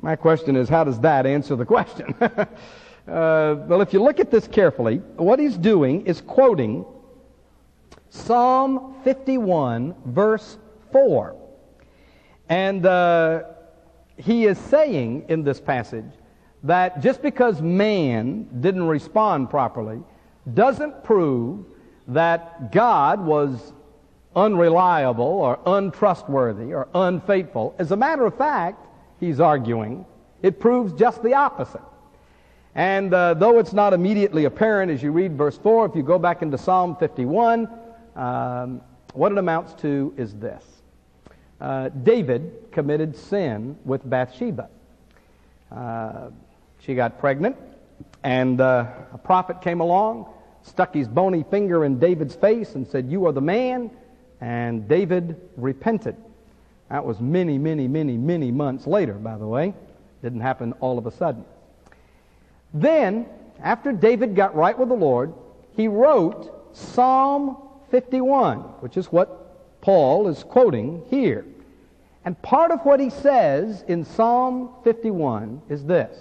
My 0.00 0.16
question 0.16 0.56
is, 0.56 0.68
how 0.68 0.84
does 0.84 1.00
that 1.00 1.26
answer 1.26 1.56
the 1.56 1.64
question? 1.64 2.14
uh, 3.08 3.64
well, 3.66 3.80
if 3.80 3.92
you 3.92 4.02
look 4.02 4.20
at 4.20 4.30
this 4.30 4.46
carefully, 4.46 4.98
what 5.16 5.38
he's 5.38 5.56
doing 5.56 6.06
is 6.06 6.20
quoting 6.20 6.84
Psalm 8.10 8.94
51, 9.04 9.94
verse 10.06 10.58
4. 10.92 11.36
And 12.48 12.86
uh, 12.86 13.42
he 14.16 14.46
is 14.46 14.58
saying 14.58 15.26
in 15.28 15.42
this 15.42 15.60
passage 15.60 16.10
that 16.64 17.00
just 17.00 17.22
because 17.22 17.62
man 17.62 18.48
didn't 18.60 18.86
respond 18.86 19.50
properly 19.50 20.02
doesn't 20.54 21.04
prove 21.04 21.64
that 22.08 22.72
God 22.72 23.20
was 23.20 23.72
unreliable 24.34 25.24
or 25.24 25.60
untrustworthy 25.66 26.72
or 26.72 26.88
unfaithful. 26.94 27.74
As 27.78 27.92
a 27.92 27.96
matter 27.96 28.24
of 28.24 28.36
fact, 28.36 28.86
he's 29.20 29.40
arguing, 29.40 30.04
it 30.42 30.60
proves 30.60 30.92
just 30.92 31.22
the 31.22 31.34
opposite. 31.34 31.82
And 32.78 33.12
uh, 33.12 33.34
though 33.34 33.58
it's 33.58 33.72
not 33.72 33.92
immediately 33.92 34.44
apparent 34.44 34.92
as 34.92 35.02
you 35.02 35.10
read 35.10 35.36
verse 35.36 35.58
4, 35.58 35.86
if 35.86 35.96
you 35.96 36.04
go 36.04 36.16
back 36.16 36.42
into 36.42 36.56
Psalm 36.56 36.94
51, 36.94 37.68
um, 38.14 38.80
what 39.14 39.32
it 39.32 39.38
amounts 39.38 39.74
to 39.82 40.14
is 40.16 40.32
this 40.34 40.62
uh, 41.60 41.88
David 41.88 42.68
committed 42.70 43.16
sin 43.16 43.76
with 43.84 44.08
Bathsheba. 44.08 44.68
Uh, 45.72 46.30
she 46.78 46.94
got 46.94 47.18
pregnant, 47.18 47.56
and 48.22 48.60
uh, 48.60 48.86
a 49.12 49.18
prophet 49.18 49.60
came 49.60 49.80
along, 49.80 50.32
stuck 50.62 50.94
his 50.94 51.08
bony 51.08 51.44
finger 51.50 51.84
in 51.84 51.98
David's 51.98 52.36
face, 52.36 52.76
and 52.76 52.86
said, 52.86 53.10
You 53.10 53.26
are 53.26 53.32
the 53.32 53.40
man. 53.40 53.90
And 54.40 54.86
David 54.86 55.34
repented. 55.56 56.14
That 56.90 57.04
was 57.04 57.18
many, 57.18 57.58
many, 57.58 57.88
many, 57.88 58.16
many 58.16 58.52
months 58.52 58.86
later, 58.86 59.14
by 59.14 59.36
the 59.36 59.48
way. 59.48 59.74
Didn't 60.22 60.42
happen 60.42 60.74
all 60.74 60.96
of 60.96 61.06
a 61.06 61.10
sudden. 61.10 61.44
Then, 62.72 63.26
after 63.62 63.92
David 63.92 64.34
got 64.36 64.54
right 64.54 64.78
with 64.78 64.88
the 64.88 64.94
Lord, 64.94 65.32
he 65.76 65.88
wrote 65.88 66.76
Psalm 66.76 67.56
51, 67.90 68.58
which 68.80 68.96
is 68.96 69.06
what 69.06 69.80
Paul 69.80 70.28
is 70.28 70.42
quoting 70.42 71.02
here. 71.08 71.44
And 72.24 72.40
part 72.42 72.70
of 72.70 72.80
what 72.84 73.00
he 73.00 73.10
says 73.10 73.84
in 73.88 74.04
Psalm 74.04 74.70
51 74.84 75.62
is 75.68 75.84
this. 75.84 76.14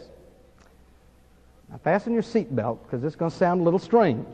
Now, 1.70 1.80
fasten 1.84 2.14
your 2.14 2.24
seatbelt 2.24 2.80
because 2.84 3.04
it's 3.04 3.16
going 3.16 3.32
to 3.32 3.38
sound 3.38 3.62
a 3.62 3.64
little 3.64 3.80
strange. 3.80 4.26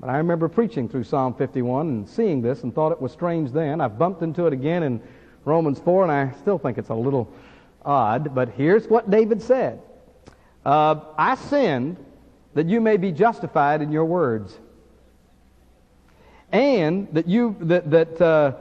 But 0.00 0.10
I 0.10 0.16
remember 0.18 0.48
preaching 0.48 0.88
through 0.88 1.04
Psalm 1.04 1.34
51 1.34 1.88
and 1.88 2.08
seeing 2.08 2.42
this 2.42 2.62
and 2.62 2.74
thought 2.74 2.92
it 2.92 3.00
was 3.00 3.12
strange 3.12 3.52
then. 3.52 3.80
I've 3.80 3.98
bumped 3.98 4.22
into 4.22 4.46
it 4.46 4.52
again 4.52 4.82
in 4.82 5.00
Romans 5.44 5.78
4, 5.80 6.04
and 6.04 6.12
I 6.12 6.32
still 6.40 6.58
think 6.58 6.78
it's 6.78 6.88
a 6.88 6.94
little 6.94 7.32
odd. 7.84 8.34
But 8.34 8.50
here's 8.50 8.88
what 8.88 9.10
David 9.10 9.40
said 9.40 9.80
uh, 10.68 11.00
I 11.16 11.34
sinned 11.34 11.96
that 12.52 12.66
you 12.66 12.82
may 12.82 12.98
be 12.98 13.10
justified 13.10 13.80
in 13.80 13.90
your 13.90 14.04
words, 14.04 14.54
and 16.52 17.08
that 17.12 17.26
you 17.26 17.56
that 17.60 17.90
that 17.90 18.20
uh, 18.20 18.52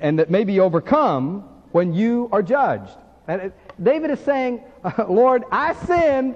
and 0.00 0.18
that 0.18 0.28
may 0.28 0.42
be 0.42 0.58
overcome 0.58 1.48
when 1.70 1.94
you 1.94 2.28
are 2.32 2.42
judged. 2.42 2.98
And 3.28 3.52
David 3.80 4.10
is 4.10 4.18
saying, 4.20 4.64
Lord, 5.08 5.44
I 5.52 5.74
sinned 5.74 6.34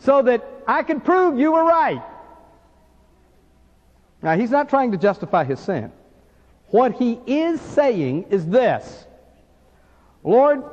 so 0.00 0.22
that 0.22 0.44
I 0.66 0.82
can 0.82 1.00
prove 1.00 1.38
you 1.38 1.52
were 1.52 1.64
right. 1.64 2.02
Now, 4.22 4.36
he's 4.36 4.50
not 4.50 4.68
trying 4.68 4.90
to 4.90 4.98
justify 4.98 5.44
his 5.44 5.60
sin. 5.60 5.92
What 6.70 6.94
he 6.94 7.20
is 7.28 7.60
saying 7.60 8.26
is 8.30 8.44
this 8.44 9.06
Lord, 10.24 10.64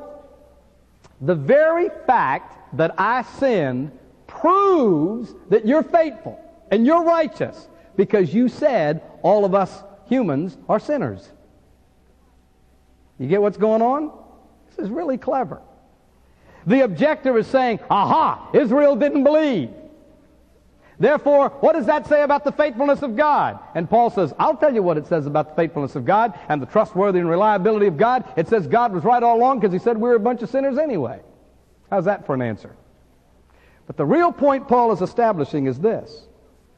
the 1.20 1.36
very 1.36 1.88
fact 2.04 2.63
that 2.76 2.94
I 2.98 3.22
sinned 3.22 3.92
proves 4.26 5.34
that 5.50 5.66
you're 5.66 5.82
faithful 5.82 6.40
and 6.70 6.86
you're 6.86 7.04
righteous 7.04 7.68
because 7.96 8.34
you 8.34 8.48
said 8.48 9.02
all 9.22 9.44
of 9.44 9.54
us 9.54 9.82
humans 10.06 10.56
are 10.68 10.78
sinners. 10.78 11.28
You 13.18 13.28
get 13.28 13.40
what's 13.40 13.56
going 13.56 13.82
on? 13.82 14.12
This 14.68 14.84
is 14.84 14.90
really 14.90 15.18
clever. 15.18 15.60
The 16.66 16.80
objector 16.80 17.36
is 17.38 17.46
saying, 17.46 17.80
aha, 17.90 18.50
Israel 18.52 18.96
didn't 18.96 19.22
believe. 19.22 19.70
Therefore, 20.98 21.50
what 21.60 21.72
does 21.72 21.86
that 21.86 22.06
say 22.06 22.22
about 22.22 22.44
the 22.44 22.52
faithfulness 22.52 23.02
of 23.02 23.16
God? 23.16 23.58
And 23.74 23.90
Paul 23.90 24.10
says, 24.10 24.32
I'll 24.38 24.56
tell 24.56 24.72
you 24.72 24.82
what 24.82 24.96
it 24.96 25.06
says 25.06 25.26
about 25.26 25.50
the 25.50 25.54
faithfulness 25.54 25.96
of 25.96 26.04
God 26.04 26.38
and 26.48 26.62
the 26.62 26.66
trustworthy 26.66 27.18
and 27.18 27.28
reliability 27.28 27.86
of 27.86 27.96
God. 27.96 28.24
It 28.36 28.48
says 28.48 28.66
God 28.66 28.92
was 28.92 29.04
right 29.04 29.22
all 29.22 29.36
along 29.36 29.60
because 29.60 29.72
he 29.72 29.78
said 29.78 29.96
we 29.96 30.08
were 30.08 30.14
a 30.14 30.20
bunch 30.20 30.42
of 30.42 30.50
sinners 30.50 30.78
anyway. 30.78 31.20
How's 31.90 32.04
that 32.06 32.26
for 32.26 32.34
an 32.34 32.42
answer? 32.42 32.74
But 33.86 33.96
the 33.96 34.06
real 34.06 34.32
point 34.32 34.68
Paul 34.68 34.92
is 34.92 35.02
establishing 35.02 35.66
is 35.66 35.78
this. 35.78 36.26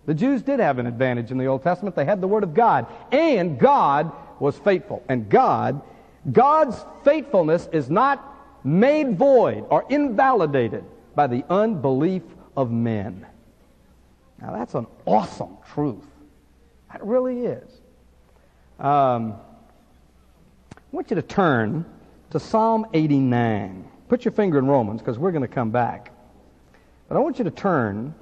The 0.07 0.14
Jews 0.14 0.42
did 0.42 0.61
have 0.61 0.79
an 0.79 0.87
advantage 0.87 1.31
in 1.31 1.38
the 1.38 1.47
Old 1.47 1.62
Testament. 1.62 1.97
They 1.97 2.05
had 2.05 2.21
the 2.21 2.29
Word 2.29 2.42
of 2.42 2.55
God. 2.55 2.87
And 3.12 3.59
God 3.59 4.12
was 4.40 4.57
faithful. 4.59 5.05
And 5.09 5.29
God, 5.29 5.81
God's 6.31 6.85
faithfulness 7.05 7.69
is 7.73 7.90
not 7.90 8.35
made 8.64 9.16
void 9.16 9.64
or 9.69 9.85
invalidated 9.88 10.85
by 11.14 11.27
the 11.27 11.45
unbelief 11.49 12.23
of 12.57 12.71
men. 12.71 13.27
Now, 14.40 14.53
that's 14.53 14.75
an 14.75 14.87
awesome 15.07 15.57
truth. 15.73 16.05
That 16.92 17.05
really 17.05 17.47
is. 17.47 17.69
Um, 18.79 19.35
I 20.77 20.81
want 20.92 21.11
you 21.11 21.16
to 21.16 21.23
turn 21.23 21.85
to 22.31 22.40
Psalm 22.40 22.87
89. 22.92 23.88
Put 24.09 24.25
your 24.25 24.33
finger 24.33 24.59
in 24.59 24.66
Romans 24.66 25.01
because 25.01 25.19
we're 25.19 25.33
going 25.33 25.42
to 25.42 25.49
come 25.49 25.71
back. 25.71 26.12
But 27.09 27.16
I 27.16 27.21
want 27.21 27.38
you 27.38 27.45
to 27.45 27.51
turn 27.51 28.14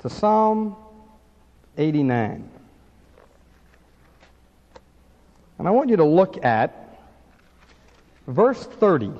to 0.00 0.08
Psalm 0.08 0.76
89. 1.76 2.48
And 5.58 5.66
I 5.66 5.70
want 5.70 5.90
you 5.90 5.96
to 5.96 6.04
look 6.04 6.44
at 6.44 7.00
verse 8.28 8.64
30. 8.64 9.12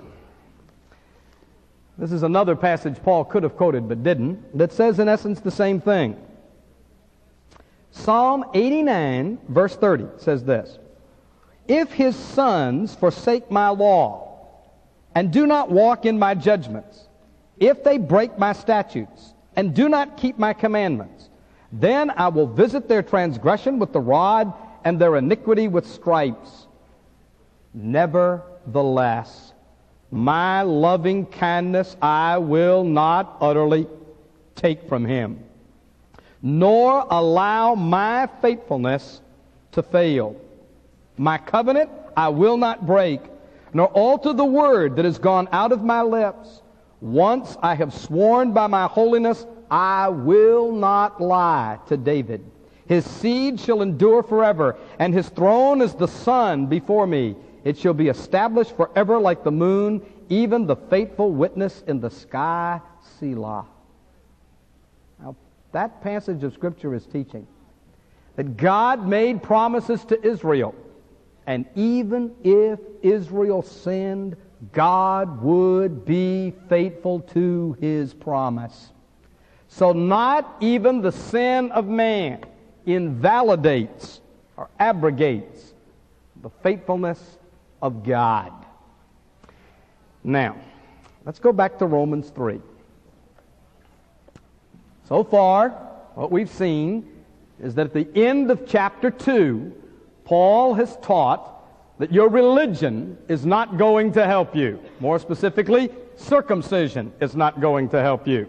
This 1.96 2.12
is 2.12 2.22
another 2.22 2.54
passage 2.54 3.02
Paul 3.02 3.24
could 3.24 3.42
have 3.42 3.56
quoted 3.56 3.88
but 3.88 4.04
didn't, 4.04 4.56
that 4.56 4.72
says 4.72 5.00
in 5.00 5.08
essence 5.08 5.40
the 5.40 5.50
same 5.50 5.80
thing. 5.80 6.16
Psalm 7.90 8.44
89, 8.54 9.38
verse 9.48 9.74
30 9.74 10.06
says 10.18 10.44
this 10.44 10.78
If 11.66 11.92
his 11.92 12.14
sons 12.14 12.94
forsake 12.94 13.50
my 13.50 13.70
law 13.70 14.27
and 15.18 15.32
do 15.32 15.48
not 15.48 15.68
walk 15.68 16.06
in 16.06 16.16
my 16.16 16.32
judgments, 16.32 17.08
if 17.58 17.82
they 17.82 17.98
break 17.98 18.38
my 18.38 18.52
statutes 18.52 19.34
and 19.56 19.74
do 19.74 19.88
not 19.88 20.16
keep 20.16 20.38
my 20.38 20.52
commandments, 20.52 21.28
then 21.72 22.12
I 22.16 22.28
will 22.28 22.46
visit 22.46 22.86
their 22.86 23.02
transgression 23.02 23.80
with 23.80 23.92
the 23.92 23.98
rod 23.98 24.52
and 24.84 24.96
their 24.96 25.16
iniquity 25.16 25.66
with 25.66 25.88
stripes. 25.88 26.68
Nevertheless, 27.74 29.54
my 30.12 30.62
loving 30.62 31.26
kindness 31.26 31.96
I 32.00 32.38
will 32.38 32.84
not 32.84 33.38
utterly 33.40 33.88
take 34.54 34.88
from 34.88 35.04
him, 35.04 35.42
nor 36.42 37.04
allow 37.10 37.74
my 37.74 38.28
faithfulness 38.40 39.20
to 39.72 39.82
fail. 39.82 40.40
My 41.16 41.38
covenant 41.38 41.90
I 42.16 42.28
will 42.28 42.56
not 42.56 42.86
break, 42.86 43.20
nor 43.72 43.86
alter 43.88 44.32
the 44.32 44.44
word 44.44 44.96
that 44.96 45.04
has 45.04 45.18
gone 45.18 45.48
out 45.52 45.72
of 45.72 45.82
my 45.82 46.02
lips. 46.02 46.62
Once 47.00 47.56
I 47.62 47.74
have 47.74 47.94
sworn 47.94 48.52
by 48.52 48.66
my 48.66 48.86
holiness, 48.86 49.46
I 49.70 50.08
will 50.08 50.72
not 50.72 51.20
lie 51.20 51.78
to 51.86 51.96
David. 51.96 52.44
His 52.86 53.04
seed 53.04 53.60
shall 53.60 53.82
endure 53.82 54.22
forever, 54.22 54.76
and 54.98 55.12
his 55.12 55.28
throne 55.28 55.82
is 55.82 55.94
the 55.94 56.08
sun 56.08 56.66
before 56.66 57.06
me. 57.06 57.36
It 57.62 57.76
shall 57.76 57.94
be 57.94 58.08
established 58.08 58.76
forever 58.76 59.18
like 59.18 59.44
the 59.44 59.50
moon, 59.50 60.02
even 60.30 60.66
the 60.66 60.76
faithful 60.76 61.30
witness 61.30 61.82
in 61.86 62.00
the 62.00 62.10
sky, 62.10 62.80
Selah. 63.18 63.66
Now, 65.20 65.36
that 65.72 66.02
passage 66.02 66.42
of 66.44 66.54
Scripture 66.54 66.94
is 66.94 67.04
teaching 67.04 67.46
that 68.36 68.56
God 68.56 69.06
made 69.06 69.42
promises 69.42 70.04
to 70.06 70.26
Israel, 70.26 70.74
and 71.48 71.64
even 71.76 72.34
if 72.44 72.78
Israel 73.00 73.62
sinned, 73.62 74.36
God 74.70 75.42
would 75.42 76.04
be 76.04 76.52
faithful 76.68 77.20
to 77.20 77.74
his 77.80 78.12
promise. 78.12 78.92
So, 79.66 79.94
not 79.94 80.56
even 80.60 81.00
the 81.00 81.10
sin 81.10 81.72
of 81.72 81.86
man 81.86 82.44
invalidates 82.84 84.20
or 84.58 84.68
abrogates 84.78 85.72
the 86.42 86.50
faithfulness 86.62 87.38
of 87.80 88.04
God. 88.04 88.52
Now, 90.22 90.54
let's 91.24 91.38
go 91.38 91.50
back 91.50 91.78
to 91.78 91.86
Romans 91.86 92.28
3. 92.28 92.60
So 95.04 95.24
far, 95.24 95.70
what 96.14 96.30
we've 96.30 96.50
seen 96.50 97.08
is 97.58 97.74
that 97.76 97.86
at 97.86 97.94
the 97.94 98.08
end 98.14 98.50
of 98.50 98.66
chapter 98.66 99.10
2, 99.10 99.72
Paul 100.28 100.74
has 100.74 100.98
taught 100.98 101.64
that 101.98 102.12
your 102.12 102.28
religion 102.28 103.16
is 103.28 103.46
not 103.46 103.78
going 103.78 104.12
to 104.12 104.26
help 104.26 104.54
you. 104.54 104.78
More 105.00 105.18
specifically, 105.18 105.88
circumcision 106.16 107.14
is 107.18 107.34
not 107.34 107.62
going 107.62 107.88
to 107.88 108.02
help 108.02 108.28
you. 108.28 108.46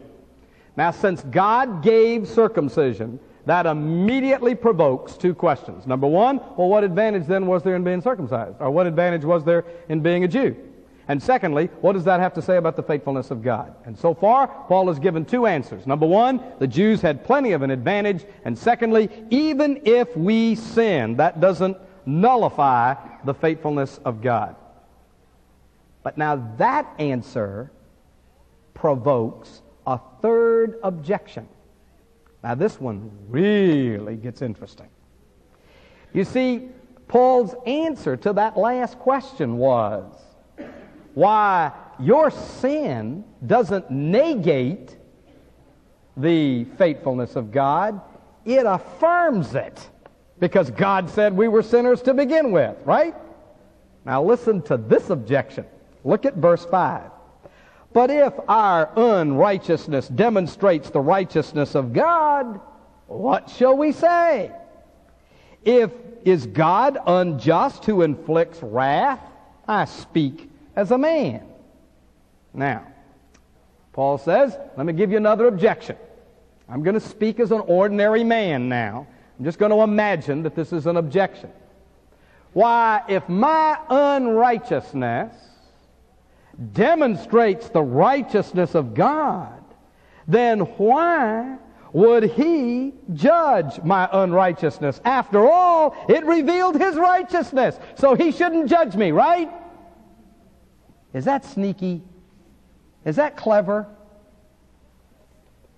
Now, 0.75 0.91
since 0.91 1.23
God 1.23 1.81
gave 1.81 2.27
circumcision, 2.27 3.17
that 3.45 3.65
immediately 3.65 4.55
provokes 4.55 5.15
two 5.15 5.33
questions. 5.33 5.87
Number 5.87 6.05
one, 6.05 6.41
well, 6.57 6.67
what 6.67 6.83
advantage 6.83 7.27
then 7.27 7.47
was 7.47 7.63
there 7.63 7.77
in 7.77 7.83
being 7.85 8.01
circumcised? 8.01 8.57
Or 8.59 8.69
what 8.71 8.85
advantage 8.85 9.23
was 9.23 9.45
there 9.45 9.63
in 9.87 10.01
being 10.01 10.25
a 10.25 10.27
Jew? 10.27 10.57
And 11.09 11.21
secondly, 11.21 11.71
what 11.81 11.93
does 11.93 12.03
that 12.03 12.19
have 12.19 12.35
to 12.35 12.41
say 12.41 12.57
about 12.57 12.75
the 12.75 12.83
faithfulness 12.83 13.31
of 13.31 13.41
God? 13.41 13.73
And 13.83 13.97
so 13.97 14.13
far, 14.13 14.47
Paul 14.67 14.89
has 14.89 14.99
given 14.99 15.25
two 15.25 15.47
answers. 15.47 15.87
Number 15.87 16.05
one, 16.05 16.39
the 16.59 16.67
Jews 16.67 17.01
had 17.01 17.25
plenty 17.25 17.53
of 17.53 17.63
an 17.63 17.71
advantage. 17.71 18.25
And 18.45 18.55
secondly, 18.55 19.09
even 19.31 19.81
if 19.85 20.15
we 20.15 20.53
sin, 20.53 21.17
that 21.17 21.41
doesn't 21.41 21.77
nullify 22.05 22.93
the 23.23 23.33
faithfulness 23.33 23.99
of 24.05 24.21
God. 24.21 24.55
But 26.03 26.15
now 26.15 26.53
that 26.57 26.87
answer 26.99 27.71
provokes 28.75 29.63
a 29.87 29.99
third 30.21 30.79
objection. 30.83 31.47
Now, 32.43 32.53
this 32.53 32.79
one 32.79 33.11
really 33.27 34.15
gets 34.15 34.43
interesting. 34.43 34.87
You 36.13 36.23
see, 36.23 36.69
Paul's 37.07 37.55
answer 37.65 38.15
to 38.17 38.33
that 38.33 38.55
last 38.57 38.99
question 38.99 39.57
was 39.57 40.05
why 41.19 41.73
your 41.99 42.32
sin 42.32 43.25
doesn't 43.45 43.91
negate 43.91 44.95
the 46.15 46.63
faithfulness 46.77 47.36
of 47.36 47.51
God, 47.51 47.99
it 48.45 48.65
affirms 48.65 49.53
it. 49.53 49.89
Because 50.39 50.71
God 50.71 51.10
said 51.10 51.36
we 51.36 51.49
were 51.49 51.62
sinners 51.62 52.01
to 52.03 52.13
begin 52.13 52.53
with, 52.53 52.77
right? 52.86 53.13
Now 54.05 54.23
listen 54.23 54.62
to 54.63 54.77
this 54.77 55.10
objection. 55.10 55.65
Look 56.05 56.25
at 56.25 56.36
verse 56.36 56.63
5. 56.65 57.12
But 57.91 58.12
if 58.12 58.34
our 58.47 58.89
unrighteousness 58.95 60.08
demonstrates 60.08 60.89
the 60.89 61.01
righteousness 61.01 61.75
of 61.75 61.91
God, 61.91 62.62
what 63.08 63.49
shall 63.49 63.75
we 63.75 63.91
say? 63.91 64.53
If 65.65 65.91
is 66.23 66.45
God 66.45 66.97
unjust 67.05 67.84
who 67.84 68.03
inflicts 68.03 68.63
wrath? 68.63 69.19
I 69.67 69.84
speak 69.84 70.48
as 70.79 70.91
a 70.91 70.97
man. 70.97 71.45
Now, 72.53 72.87
Paul 73.91 74.17
says, 74.17 74.57
let 74.77 74.85
me 74.85 74.93
give 74.93 75.11
you 75.11 75.17
another 75.17 75.47
objection. 75.47 75.97
I'm 76.69 76.83
going 76.83 76.93
to 76.93 77.01
speak 77.01 77.41
as 77.41 77.51
an 77.51 77.59
ordinary 77.67 78.23
man 78.23 78.69
now. 78.69 79.05
I'm 79.37 79.43
just 79.43 79.59
going 79.59 79.71
to 79.71 79.81
imagine 79.81 80.43
that 80.43 80.55
this 80.55 80.71
is 80.71 80.87
an 80.87 80.95
objection. 80.95 81.51
Why, 82.53 83.03
if 83.09 83.27
my 83.27 83.77
unrighteousness 83.89 85.35
demonstrates 86.71 87.69
the 87.69 87.83
righteousness 87.83 88.73
of 88.73 88.93
God, 88.93 89.61
then 90.27 90.61
why 90.61 91.57
would 91.91 92.23
he 92.23 92.93
judge 93.13 93.81
my 93.83 94.07
unrighteousness? 94.11 95.01
After 95.03 95.45
all, 95.49 95.95
it 96.07 96.23
revealed 96.25 96.79
his 96.79 96.95
righteousness, 96.95 97.77
so 97.95 98.15
he 98.15 98.31
shouldn't 98.31 98.69
judge 98.69 98.95
me, 98.95 99.11
right? 99.11 99.51
Is 101.13 101.25
that 101.25 101.45
sneaky? 101.45 102.01
Is 103.05 103.15
that 103.15 103.35
clever? 103.35 103.87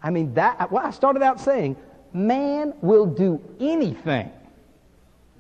I 0.04 0.10
mean, 0.10 0.34
that, 0.34 0.72
well, 0.72 0.86
I 0.86 0.92
started 0.92 1.22
out 1.22 1.40
saying, 1.40 1.78
man 2.14 2.74
will 2.82 3.06
do 3.06 3.42
anything 3.60 4.32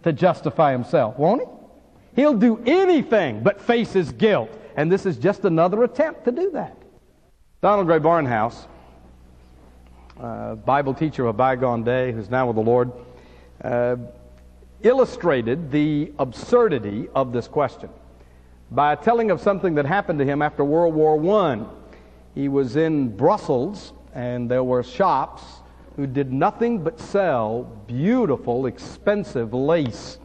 to 0.03 0.13
justify 0.13 0.71
himself, 0.71 1.17
won't 1.17 1.41
he? 1.41 2.21
He'll 2.21 2.37
do 2.37 2.61
anything 2.65 3.41
but 3.43 3.61
face 3.61 3.91
his 3.93 4.11
guilt. 4.11 4.49
And 4.75 4.91
this 4.91 5.05
is 5.05 5.17
just 5.17 5.45
another 5.45 5.83
attempt 5.83 6.25
to 6.25 6.31
do 6.31 6.51
that. 6.51 6.77
Donald 7.61 7.87
Grey 7.87 7.99
Barnhouse, 7.99 8.67
uh, 10.19 10.55
Bible 10.55 10.93
teacher 10.93 11.23
of 11.23 11.29
a 11.29 11.33
bygone 11.33 11.83
day 11.83 12.11
who's 12.11 12.29
now 12.29 12.47
with 12.47 12.55
the 12.55 12.61
Lord, 12.61 12.91
uh, 13.63 13.97
illustrated 14.81 15.71
the 15.71 16.11
absurdity 16.17 17.07
of 17.13 17.33
this 17.33 17.47
question 17.47 17.89
by 18.71 18.95
telling 18.95 19.31
of 19.31 19.41
something 19.41 19.75
that 19.75 19.85
happened 19.85 20.17
to 20.19 20.25
him 20.25 20.41
after 20.41 20.63
World 20.63 20.95
War 20.95 21.45
I. 21.45 21.65
He 22.33 22.47
was 22.47 22.77
in 22.77 23.15
Brussels, 23.15 23.91
and 24.15 24.49
there 24.49 24.63
were 24.63 24.81
shops 24.81 25.43
who 25.97 26.07
did 26.07 26.31
nothing 26.31 26.81
but 26.81 26.99
sell 26.99 27.63
beautiful, 27.85 28.65
expensive 28.65 29.53
lace. 29.53 30.17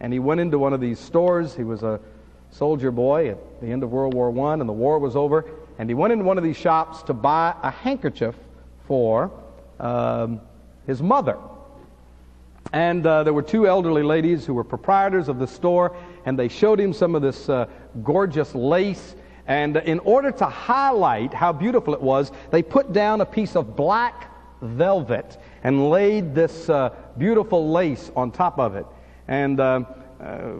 And 0.00 0.12
he 0.12 0.18
went 0.18 0.40
into 0.40 0.58
one 0.58 0.72
of 0.72 0.80
these 0.80 0.98
stores. 0.98 1.54
He 1.54 1.62
was 1.62 1.84
a 1.84 2.00
soldier 2.50 2.90
boy 2.90 3.30
at 3.30 3.60
the 3.60 3.68
end 3.68 3.84
of 3.84 3.92
World 3.92 4.14
War 4.14 4.36
I, 4.48 4.54
and 4.54 4.68
the 4.68 4.72
war 4.72 4.98
was 4.98 5.14
over. 5.14 5.44
And 5.78 5.88
he 5.88 5.94
went 5.94 6.12
into 6.12 6.24
one 6.24 6.38
of 6.38 6.44
these 6.44 6.56
shops 6.56 7.04
to 7.04 7.14
buy 7.14 7.54
a 7.62 7.70
handkerchief 7.70 8.34
for 8.88 9.30
um, 9.78 10.40
his 10.88 11.00
mother. 11.00 11.38
And 12.72 13.06
uh, 13.06 13.22
there 13.22 13.32
were 13.32 13.42
two 13.42 13.68
elderly 13.68 14.02
ladies 14.02 14.46
who 14.46 14.54
were 14.54 14.64
proprietors 14.64 15.28
of 15.28 15.38
the 15.38 15.46
store, 15.46 15.96
and 16.24 16.38
they 16.38 16.48
showed 16.48 16.80
him 16.80 16.92
some 16.92 17.14
of 17.14 17.22
this 17.22 17.48
uh, 17.48 17.66
gorgeous 18.02 18.54
lace. 18.54 19.16
And 19.46 19.76
in 19.76 19.98
order 20.00 20.30
to 20.30 20.46
highlight 20.46 21.34
how 21.34 21.52
beautiful 21.52 21.94
it 21.94 22.00
was, 22.00 22.32
they 22.50 22.62
put 22.62 22.92
down 22.92 23.20
a 23.20 23.26
piece 23.26 23.56
of 23.56 23.76
black 23.76 24.30
velvet 24.62 25.38
and 25.64 25.90
laid 25.90 26.34
this 26.34 26.68
uh, 26.68 26.94
beautiful 27.18 27.70
lace 27.70 28.10
on 28.14 28.30
top 28.30 28.58
of 28.58 28.76
it. 28.76 28.86
And 29.28 29.60
uh, 29.60 29.84
uh, 30.20 30.52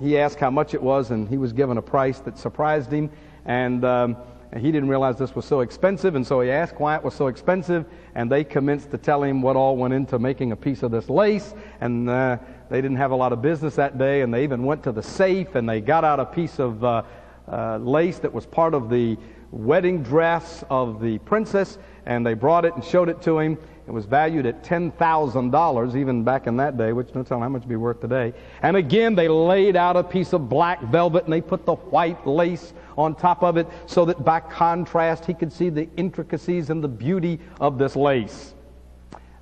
he 0.00 0.18
asked 0.18 0.38
how 0.38 0.50
much 0.50 0.74
it 0.74 0.82
was, 0.82 1.10
and 1.10 1.28
he 1.28 1.38
was 1.38 1.52
given 1.52 1.78
a 1.78 1.82
price 1.82 2.18
that 2.20 2.36
surprised 2.38 2.90
him. 2.90 3.10
And 3.44 3.84
um, 3.84 4.16
he 4.60 4.70
didn't 4.70 4.88
realize 4.88 5.16
this 5.16 5.34
was 5.34 5.44
so 5.44 5.60
expensive, 5.60 6.14
and 6.14 6.26
so 6.26 6.40
he 6.40 6.50
asked 6.50 6.78
why 6.78 6.96
it 6.96 7.02
was 7.02 7.14
so 7.14 7.26
expensive. 7.26 7.84
And 8.14 8.30
they 8.30 8.44
commenced 8.44 8.90
to 8.92 8.98
tell 8.98 9.22
him 9.22 9.42
what 9.42 9.56
all 9.56 9.76
went 9.76 9.94
into 9.94 10.18
making 10.18 10.52
a 10.52 10.56
piece 10.56 10.82
of 10.82 10.90
this 10.90 11.08
lace. 11.08 11.54
And 11.80 12.08
uh, 12.08 12.38
they 12.70 12.80
didn't 12.80 12.98
have 12.98 13.10
a 13.10 13.16
lot 13.16 13.32
of 13.32 13.42
business 13.42 13.74
that 13.76 13.98
day, 13.98 14.22
and 14.22 14.32
they 14.32 14.44
even 14.44 14.64
went 14.64 14.82
to 14.84 14.92
the 14.92 15.02
safe 15.02 15.54
and 15.54 15.68
they 15.68 15.80
got 15.80 16.04
out 16.04 16.20
a 16.20 16.24
piece 16.24 16.58
of 16.58 16.84
uh, 16.84 17.02
uh, 17.50 17.78
lace 17.78 18.18
that 18.20 18.32
was 18.32 18.46
part 18.46 18.74
of 18.74 18.88
the 18.88 19.16
wedding 19.50 20.02
dress 20.02 20.64
of 20.70 21.00
the 21.00 21.18
princess, 21.18 21.78
and 22.06 22.26
they 22.26 22.34
brought 22.34 22.64
it 22.64 22.74
and 22.74 22.84
showed 22.84 23.08
it 23.08 23.22
to 23.22 23.38
him. 23.38 23.58
It 23.86 23.92
was 23.92 24.06
valued 24.06 24.46
at 24.46 24.64
$10,000, 24.64 25.96
even 25.96 26.24
back 26.24 26.46
in 26.46 26.56
that 26.56 26.78
day, 26.78 26.94
which 26.94 27.14
no 27.14 27.22
telling 27.22 27.42
how 27.42 27.50
much 27.50 27.60
it'd 27.60 27.68
be 27.68 27.76
worth 27.76 28.00
today. 28.00 28.32
And 28.62 28.78
again, 28.78 29.14
they 29.14 29.28
laid 29.28 29.76
out 29.76 29.96
a 29.96 30.02
piece 30.02 30.32
of 30.32 30.48
black 30.48 30.80
velvet 30.84 31.24
and 31.24 31.32
they 31.32 31.42
put 31.42 31.66
the 31.66 31.74
white 31.74 32.26
lace 32.26 32.72
on 32.96 33.14
top 33.14 33.42
of 33.42 33.58
it 33.58 33.68
so 33.86 34.06
that 34.06 34.24
by 34.24 34.40
contrast 34.40 35.26
he 35.26 35.34
could 35.34 35.52
see 35.52 35.68
the 35.68 35.88
intricacies 35.98 36.70
and 36.70 36.82
the 36.82 36.88
beauty 36.88 37.38
of 37.60 37.76
this 37.76 37.94
lace. 37.94 38.54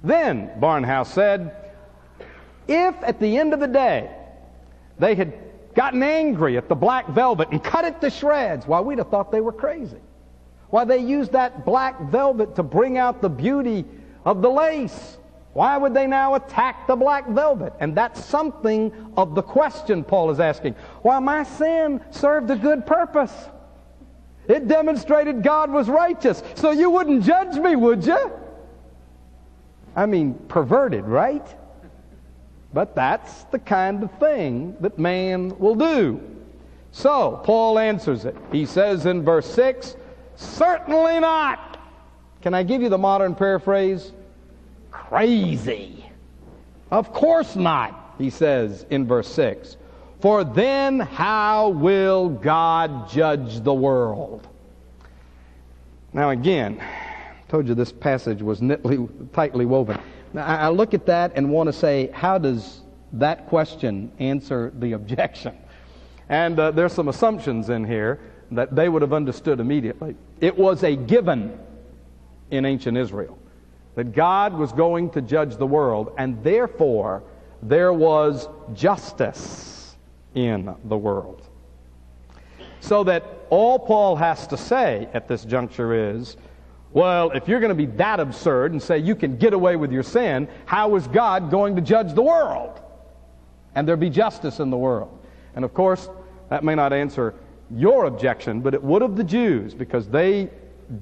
Then, 0.02 0.50
Barnhouse 0.58 1.06
said, 1.06 1.54
if 2.66 2.96
at 3.02 3.20
the 3.20 3.38
end 3.38 3.54
of 3.54 3.60
the 3.60 3.68
day 3.68 4.10
they 4.98 5.14
had 5.14 5.32
gotten 5.74 6.02
angry 6.02 6.56
at 6.56 6.68
the 6.68 6.74
black 6.74 7.06
velvet 7.08 7.48
and 7.52 7.62
cut 7.62 7.84
it 7.84 8.00
to 8.00 8.10
shreds, 8.10 8.66
why, 8.66 8.80
we'd 8.80 8.98
have 8.98 9.08
thought 9.08 9.30
they 9.30 9.40
were 9.40 9.52
crazy. 9.52 10.00
Why, 10.70 10.84
they 10.84 10.98
used 10.98 11.32
that 11.32 11.64
black 11.64 12.00
velvet 12.10 12.56
to 12.56 12.64
bring 12.64 12.98
out 12.98 13.22
the 13.22 13.28
beauty 13.28 13.84
of 14.24 14.42
the 14.42 14.50
lace. 14.50 15.18
Why 15.52 15.76
would 15.76 15.92
they 15.92 16.06
now 16.06 16.34
attack 16.34 16.86
the 16.86 16.96
black 16.96 17.28
velvet? 17.28 17.74
And 17.80 17.94
that's 17.94 18.24
something 18.24 18.92
of 19.16 19.34
the 19.34 19.42
question 19.42 20.02
Paul 20.02 20.30
is 20.30 20.40
asking. 20.40 20.74
Why, 21.02 21.18
my 21.18 21.42
sin 21.42 22.00
served 22.10 22.50
a 22.50 22.56
good 22.56 22.86
purpose. 22.86 23.34
It 24.48 24.66
demonstrated 24.66 25.42
God 25.42 25.70
was 25.70 25.88
righteous. 25.88 26.42
So 26.54 26.70
you 26.70 26.90
wouldn't 26.90 27.24
judge 27.24 27.56
me, 27.56 27.76
would 27.76 28.04
you? 28.04 28.32
I 29.94 30.06
mean, 30.06 30.34
perverted, 30.48 31.04
right? 31.04 31.46
But 32.72 32.94
that's 32.94 33.44
the 33.44 33.58
kind 33.58 34.02
of 34.02 34.18
thing 34.18 34.76
that 34.80 34.98
man 34.98 35.58
will 35.58 35.74
do. 35.74 36.20
So, 36.92 37.40
Paul 37.44 37.78
answers 37.78 38.24
it. 38.24 38.36
He 38.50 38.66
says 38.66 39.06
in 39.06 39.22
verse 39.22 39.46
6, 39.54 39.96
Certainly 40.36 41.20
not. 41.20 41.71
Can 42.42 42.54
I 42.54 42.64
give 42.64 42.82
you 42.82 42.88
the 42.88 42.98
modern 42.98 43.34
paraphrase? 43.34 44.12
Crazy. 44.90 46.04
Of 46.90 47.12
course 47.12 47.56
not, 47.56 48.14
he 48.18 48.30
says 48.30 48.84
in 48.90 49.06
verse 49.06 49.28
6. 49.28 49.76
For 50.20 50.44
then 50.44 51.00
how 51.00 51.70
will 51.70 52.28
God 52.28 53.08
judge 53.08 53.60
the 53.60 53.72
world? 53.72 54.46
Now, 56.12 56.30
again, 56.30 56.80
I 56.80 57.50
told 57.50 57.68
you 57.68 57.74
this 57.74 57.92
passage 57.92 58.42
was 58.42 58.60
knitly, 58.60 59.08
tightly 59.32 59.64
woven. 59.64 59.98
Now, 60.32 60.44
I 60.44 60.68
look 60.68 60.94
at 60.94 61.06
that 61.06 61.32
and 61.36 61.50
want 61.50 61.68
to 61.68 61.72
say, 61.72 62.10
how 62.12 62.38
does 62.38 62.80
that 63.14 63.46
question 63.46 64.12
answer 64.18 64.72
the 64.78 64.92
objection? 64.92 65.56
And 66.28 66.58
uh, 66.58 66.70
there's 66.72 66.92
some 66.92 67.08
assumptions 67.08 67.70
in 67.70 67.84
here 67.84 68.20
that 68.50 68.74
they 68.74 68.88
would 68.88 69.02
have 69.02 69.12
understood 69.12 69.60
immediately. 69.60 70.16
It 70.40 70.56
was 70.56 70.82
a 70.82 70.96
given 70.96 71.58
in 72.52 72.64
ancient 72.64 72.96
Israel 72.96 73.36
that 73.96 74.12
God 74.12 74.54
was 74.54 74.72
going 74.72 75.10
to 75.10 75.20
judge 75.20 75.56
the 75.56 75.66
world, 75.66 76.14
and 76.16 76.42
therefore 76.44 77.24
there 77.62 77.92
was 77.92 78.48
justice. 78.72 79.96
in 80.34 80.74
the 80.84 80.96
world. 80.96 81.46
So 82.80 83.04
that 83.04 83.24
all 83.50 83.78
Paul 83.78 84.16
has 84.16 84.46
to 84.48 84.56
say 84.56 85.08
at 85.12 85.28
this 85.28 85.44
juncture 85.44 86.10
is, 86.10 86.36
well, 86.92 87.30
if 87.30 87.48
you're 87.48 87.60
going 87.60 87.70
to 87.70 87.74
be 87.74 87.86
that 87.96 88.20
absurd 88.20 88.72
and 88.72 88.82
say 88.82 88.98
you 88.98 89.14
can 89.14 89.36
get 89.36 89.52
away 89.52 89.76
with 89.76 89.92
your 89.92 90.02
sin, 90.02 90.48
how 90.66 90.96
is 90.96 91.06
God 91.06 91.50
going 91.50 91.76
to 91.76 91.82
judge 91.82 92.14
the 92.14 92.22
world? 92.22 92.80
And 93.74 93.86
there 93.86 93.96
be 93.96 94.10
justice 94.10 94.58
in 94.58 94.70
the 94.70 94.76
world. 94.76 95.18
And 95.54 95.64
of 95.64 95.72
course, 95.74 96.08
that 96.50 96.64
may 96.64 96.74
not 96.74 96.92
answer 96.92 97.34
your 97.70 98.04
objection, 98.04 98.60
but 98.60 98.74
it 98.74 98.82
would 98.82 99.02
of 99.02 99.16
the 99.16 99.24
Jews 99.24 99.74
because 99.74 100.08
they 100.08 100.50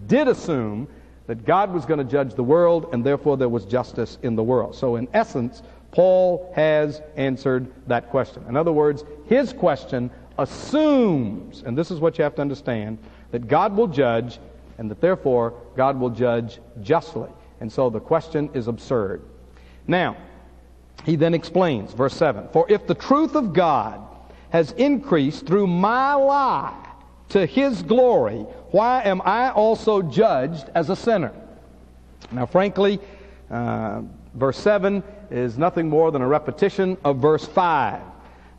did 0.07 0.29
assume 0.29 0.87
that 1.27 1.45
God 1.45 1.73
was 1.73 1.87
going 1.87 1.99
to 1.99 2.05
judge 2.05 2.35
the 2.35 2.43
world 2.43 2.89
and 2.93 3.05
therefore 3.05 3.37
there 3.37 3.49
was 3.49 3.65
justice 3.65 4.19
in 4.23 4.37
the 4.37 4.43
world. 4.43 4.75
So, 4.75 4.97
in 4.97 5.09
essence, 5.13 5.63
Paul 5.93 6.53
has 6.55 7.03
answered 7.17 7.73
that 7.89 8.11
question. 8.11 8.45
In 8.49 8.57
other 8.57 8.73
words, 8.73 9.05
his 9.27 9.53
question 9.53 10.11
assumes, 10.39 11.63
and 11.63 11.77
this 11.77 11.91
is 11.91 12.01
what 12.01 12.19
you 12.19 12.25
have 12.25 12.35
to 12.37 12.43
understand, 12.43 12.99
that 13.31 13.49
God 13.49 13.77
will 13.77 13.87
judge 13.87 14.39
and 14.79 14.91
that 14.91 15.01
therefore 15.01 15.55
God 15.77 15.99
will 15.99 16.11
judge 16.11 16.59
justly. 16.83 17.29
And 17.61 17.71
so 17.71 17.91
the 17.91 18.01
question 18.01 18.49
is 18.55 18.67
absurd. 18.67 19.23
Now, 19.87 20.17
he 21.05 21.17
then 21.17 21.35
explains, 21.35 21.93
verse 21.93 22.15
7 22.15 22.49
For 22.53 22.67
if 22.71 22.87
the 22.87 22.95
truth 22.95 23.35
of 23.35 23.53
God 23.53 24.01
has 24.51 24.73
increased 24.73 25.47
through 25.47 25.67
my 25.67 26.15
lie 26.15 26.90
to 27.31 27.47
his 27.47 27.83
glory, 27.83 28.41
why 28.71 29.03
am 29.03 29.23
I 29.25 29.51
also 29.51 30.03
judged 30.03 30.71
as 30.75 30.91
a 30.91 30.97
sinner? 30.97 31.33
Now, 32.31 32.47
frankly, 32.47 33.01
uh, 33.51 34.03
verse 34.35 34.59
7 34.59 35.03
is 35.31 35.59
nothing 35.59 35.89
more 35.89 36.11
than 36.11 36.23
a 36.23 36.29
repetition 36.29 36.97
of 37.05 37.19
verse 37.19 37.47
5. 37.47 38.01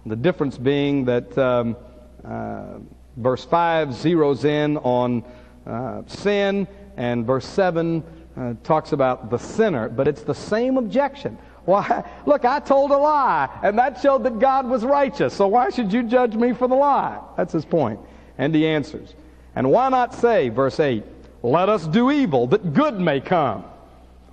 The 0.05 0.15
difference 0.15 0.57
being 0.57 1.05
that 1.05 1.37
um, 1.37 1.77
uh, 2.23 2.79
verse 3.17 3.45
5 3.45 3.89
zeroes 3.89 4.45
in 4.45 4.77
on 4.77 5.23
uh, 5.65 6.01
sin, 6.07 6.67
and 6.97 7.25
verse 7.25 7.45
7 7.45 8.03
uh, 8.35 8.53
talks 8.63 8.93
about 8.93 9.29
the 9.29 9.37
sinner, 9.37 9.89
but 9.89 10.07
it's 10.07 10.23
the 10.23 10.35
same 10.35 10.77
objection. 10.77 11.37
Why? 11.65 12.03
Look, 12.25 12.43
I 12.45 12.59
told 12.59 12.91
a 12.91 12.97
lie, 12.97 13.49
and 13.61 13.77
that 13.77 14.01
showed 14.01 14.23
that 14.23 14.39
God 14.39 14.67
was 14.67 14.83
righteous, 14.83 15.33
so 15.33 15.47
why 15.47 15.69
should 15.69 15.93
you 15.93 16.03
judge 16.03 16.35
me 16.35 16.53
for 16.53 16.67
the 16.67 16.75
lie? 16.75 17.19
That's 17.37 17.53
his 17.53 17.65
point. 17.65 17.99
And 18.41 18.55
he 18.55 18.65
answers. 18.65 19.13
And 19.55 19.69
why 19.69 19.89
not 19.89 20.15
say, 20.15 20.49
verse 20.49 20.79
8, 20.79 21.03
let 21.43 21.69
us 21.69 21.85
do 21.85 22.09
evil 22.09 22.47
that 22.47 22.73
good 22.73 22.99
may 22.99 23.21
come? 23.21 23.63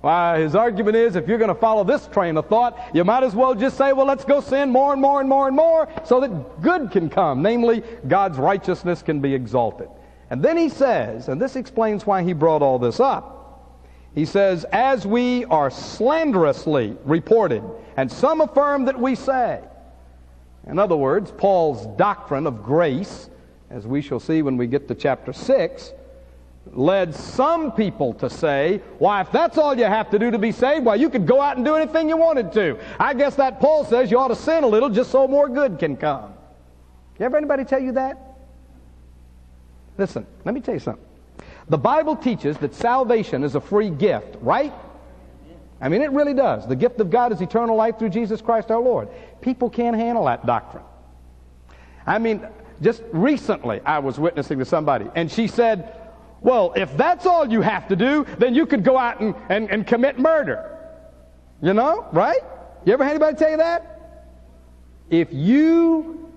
Why, 0.01 0.39
his 0.39 0.55
argument 0.55 0.95
is 0.95 1.15
if 1.15 1.27
you're 1.27 1.37
going 1.37 1.53
to 1.53 1.59
follow 1.59 1.83
this 1.83 2.07
train 2.07 2.35
of 2.35 2.47
thought, 2.47 2.79
you 2.91 3.03
might 3.03 3.23
as 3.23 3.35
well 3.35 3.53
just 3.53 3.77
say, 3.77 3.93
well, 3.93 4.07
let's 4.07 4.25
go 4.25 4.41
sin 4.41 4.71
more 4.71 4.93
and 4.93 5.01
more 5.01 5.19
and 5.19 5.29
more 5.29 5.45
and 5.45 5.55
more 5.55 5.87
so 6.05 6.19
that 6.21 6.61
good 6.63 6.89
can 6.89 7.07
come. 7.07 7.43
Namely, 7.43 7.83
God's 8.07 8.39
righteousness 8.39 9.03
can 9.03 9.19
be 9.21 9.35
exalted. 9.35 9.89
And 10.31 10.41
then 10.41 10.57
he 10.57 10.69
says, 10.69 11.27
and 11.27 11.39
this 11.39 11.55
explains 11.55 12.07
why 12.07 12.23
he 12.23 12.33
brought 12.33 12.63
all 12.63 12.79
this 12.79 12.99
up. 12.99 13.35
He 14.15 14.25
says, 14.25 14.65
as 14.71 15.05
we 15.05 15.45
are 15.45 15.69
slanderously 15.69 16.97
reported, 17.03 17.63
and 17.95 18.11
some 18.11 18.41
affirm 18.41 18.85
that 18.85 18.99
we 18.99 19.13
say. 19.13 19.61
In 20.65 20.79
other 20.79 20.95
words, 20.95 21.31
Paul's 21.31 21.85
doctrine 21.95 22.47
of 22.47 22.63
grace, 22.63 23.29
as 23.69 23.85
we 23.85 24.01
shall 24.01 24.19
see 24.19 24.41
when 24.41 24.57
we 24.57 24.67
get 24.67 24.87
to 24.87 24.95
chapter 24.95 25.31
6, 25.33 25.93
led 26.73 27.13
some 27.15 27.71
people 27.71 28.13
to 28.15 28.29
say, 28.29 28.81
why, 28.97 29.21
if 29.21 29.31
that's 29.31 29.57
all 29.57 29.77
you 29.77 29.85
have 29.85 30.09
to 30.11 30.19
do 30.19 30.31
to 30.31 30.37
be 30.37 30.51
saved, 30.51 30.85
why, 30.85 30.95
you 30.95 31.09
could 31.09 31.25
go 31.25 31.41
out 31.41 31.55
and 31.55 31.65
do 31.65 31.75
anything 31.75 32.09
you 32.09 32.17
wanted 32.17 32.51
to. 32.53 32.77
I 32.99 33.13
guess 33.13 33.35
that 33.35 33.59
Paul 33.59 33.85
says 33.85 34.11
you 34.11 34.19
ought 34.19 34.27
to 34.29 34.35
sin 34.35 34.63
a 34.63 34.67
little 34.67 34.89
just 34.89 35.11
so 35.11 35.27
more 35.27 35.49
good 35.49 35.79
can 35.79 35.97
come. 35.97 36.33
You 37.19 37.25
ever 37.25 37.37
anybody 37.37 37.65
tell 37.65 37.81
you 37.81 37.91
that? 37.93 38.17
Listen, 39.97 40.25
let 40.45 40.55
me 40.55 40.61
tell 40.61 40.73
you 40.73 40.79
something. 40.79 41.05
The 41.67 41.77
Bible 41.77 42.15
teaches 42.15 42.57
that 42.57 42.73
salvation 42.73 43.43
is 43.43 43.55
a 43.55 43.61
free 43.61 43.89
gift, 43.89 44.37
right? 44.41 44.73
I 45.81 45.89
mean, 45.89 46.01
it 46.01 46.11
really 46.11 46.33
does. 46.33 46.67
The 46.67 46.75
gift 46.75 46.99
of 46.99 47.09
God 47.09 47.31
is 47.31 47.41
eternal 47.41 47.75
life 47.75 47.99
through 47.99 48.09
Jesus 48.09 48.41
Christ 48.41 48.71
our 48.71 48.79
Lord. 48.79 49.09
People 49.41 49.69
can't 49.69 49.95
handle 49.95 50.25
that 50.25 50.45
doctrine. 50.45 50.83
I 52.05 52.17
mean, 52.17 52.45
just 52.81 53.03
recently 53.11 53.81
I 53.85 53.99
was 53.99 54.19
witnessing 54.19 54.59
to 54.59 54.65
somebody, 54.65 55.07
and 55.15 55.31
she 55.31 55.47
said, 55.47 55.95
well, 56.41 56.73
if 56.75 56.95
that's 56.95 57.25
all 57.25 57.51
you 57.51 57.61
have 57.61 57.87
to 57.89 57.95
do, 57.95 58.25
then 58.37 58.55
you 58.55 58.65
could 58.65 58.83
go 58.83 58.97
out 58.97 59.19
and, 59.19 59.35
and, 59.49 59.69
and 59.69 59.85
commit 59.85 60.19
murder. 60.19 60.77
You 61.61 61.73
know, 61.73 62.07
right? 62.13 62.39
You 62.85 62.93
ever 62.93 63.03
had 63.03 63.11
anybody 63.11 63.35
tell 63.35 63.51
you 63.51 63.57
that? 63.57 64.23
If 65.09 65.33
you 65.33 66.31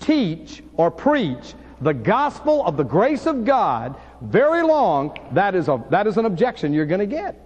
teach 0.00 0.62
or 0.74 0.90
preach 0.90 1.54
the 1.80 1.92
gospel 1.92 2.64
of 2.64 2.76
the 2.76 2.84
grace 2.84 3.26
of 3.26 3.44
God 3.44 3.96
very 4.22 4.62
long, 4.62 5.18
that 5.32 5.54
is, 5.54 5.68
a, 5.68 5.84
that 5.90 6.06
is 6.06 6.16
an 6.16 6.24
objection 6.24 6.72
you're 6.72 6.86
going 6.86 7.00
to 7.00 7.06
get. 7.06 7.42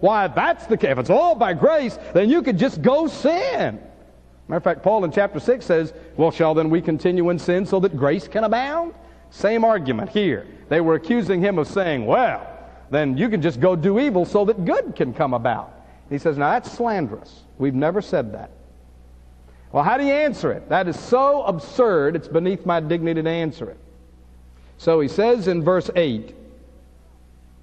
Why, 0.00 0.26
if 0.26 0.34
that's 0.34 0.66
the 0.66 0.76
case, 0.76 0.90
if 0.90 0.98
it's 0.98 1.10
all 1.10 1.34
by 1.34 1.54
grace, 1.54 1.98
then 2.14 2.30
you 2.30 2.42
could 2.42 2.58
just 2.58 2.82
go 2.82 3.06
sin. 3.06 3.80
Matter 4.48 4.56
of 4.56 4.64
fact, 4.64 4.82
Paul 4.82 5.04
in 5.04 5.12
chapter 5.12 5.38
6 5.38 5.64
says, 5.64 5.92
Well, 6.16 6.30
shall 6.30 6.54
then 6.54 6.70
we 6.70 6.80
continue 6.80 7.28
in 7.30 7.38
sin 7.38 7.66
so 7.66 7.78
that 7.80 7.96
grace 7.96 8.26
can 8.26 8.44
abound? 8.44 8.94
Same 9.30 9.64
argument 9.64 10.10
here. 10.10 10.46
They 10.68 10.80
were 10.80 10.94
accusing 10.94 11.40
him 11.40 11.58
of 11.58 11.66
saying, 11.66 12.06
well, 12.06 12.46
then 12.90 13.16
you 13.16 13.28
can 13.28 13.42
just 13.42 13.60
go 13.60 13.76
do 13.76 13.98
evil 13.98 14.24
so 14.24 14.44
that 14.46 14.64
good 14.64 14.94
can 14.96 15.12
come 15.12 15.34
about. 15.34 15.74
He 16.08 16.18
says, 16.18 16.38
now 16.38 16.50
that's 16.52 16.70
slanderous. 16.72 17.42
We've 17.58 17.74
never 17.74 18.00
said 18.00 18.32
that. 18.32 18.50
Well, 19.72 19.84
how 19.84 19.98
do 19.98 20.04
you 20.04 20.12
answer 20.12 20.50
it? 20.52 20.68
That 20.70 20.88
is 20.88 20.98
so 20.98 21.42
absurd, 21.42 22.16
it's 22.16 22.28
beneath 22.28 22.64
my 22.64 22.80
dignity 22.80 23.22
to 23.22 23.28
answer 23.28 23.68
it. 23.68 23.76
So 24.78 25.00
he 25.00 25.08
says 25.08 25.48
in 25.48 25.62
verse 25.62 25.90
8, 25.94 26.34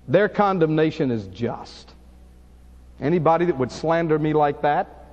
their 0.07 0.29
condemnation 0.29 1.09
is 1.09 1.25
just. 1.27 1.93
Anybody 2.99 3.45
that 3.45 3.57
would 3.57 3.71
slander 3.71 4.19
me 4.19 4.33
like 4.33 4.61
that, 4.61 5.04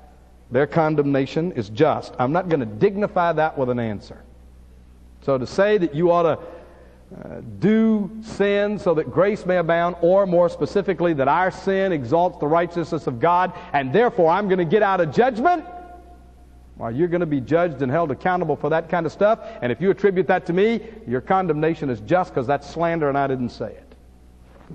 their 0.52 0.66
condemnation 0.66 1.50
is 1.52 1.70
just. 1.70 2.14
I'm 2.18 2.30
not 2.30 2.50
going 2.50 2.60
to 2.60 2.66
dignify 2.66 3.32
that 3.32 3.56
with 3.56 3.70
an 3.70 3.80
answer. 3.80 4.22
So 5.22 5.38
to 5.38 5.46
say 5.46 5.78
that 5.78 5.94
you 5.94 6.12
ought 6.12 6.22
to 6.24 6.38
uh, 7.12 7.40
do 7.58 8.10
sin 8.22 8.78
so 8.78 8.92
that 8.94 9.10
grace 9.10 9.46
may 9.46 9.56
abound, 9.56 9.96
or 10.02 10.26
more 10.26 10.50
specifically, 10.50 11.14
that 11.14 11.26
our 11.26 11.50
sin 11.50 11.90
exalts 11.90 12.38
the 12.38 12.46
righteousness 12.46 13.06
of 13.06 13.18
God, 13.18 13.54
and 13.72 13.92
therefore 13.94 14.30
I'm 14.30 14.46
going 14.46 14.58
to 14.58 14.64
get 14.66 14.82
out 14.82 15.00
of 15.00 15.10
judgment. 15.10 15.64
Well, 16.76 16.90
you're 16.90 17.08
going 17.08 17.20
to 17.20 17.26
be 17.26 17.40
judged 17.40 17.80
and 17.80 17.90
held 17.90 18.10
accountable 18.10 18.56
for 18.56 18.68
that 18.70 18.90
kind 18.90 19.06
of 19.06 19.12
stuff, 19.12 19.40
and 19.62 19.72
if 19.72 19.80
you 19.80 19.90
attribute 19.90 20.26
that 20.26 20.44
to 20.46 20.52
me, 20.52 20.80
your 21.06 21.20
condemnation 21.22 21.88
is 21.88 22.00
just 22.00 22.32
because 22.32 22.46
that's 22.46 22.68
slander 22.68 23.08
and 23.08 23.16
I 23.16 23.26
didn't 23.26 23.50
say 23.50 23.72
it. 23.72 23.94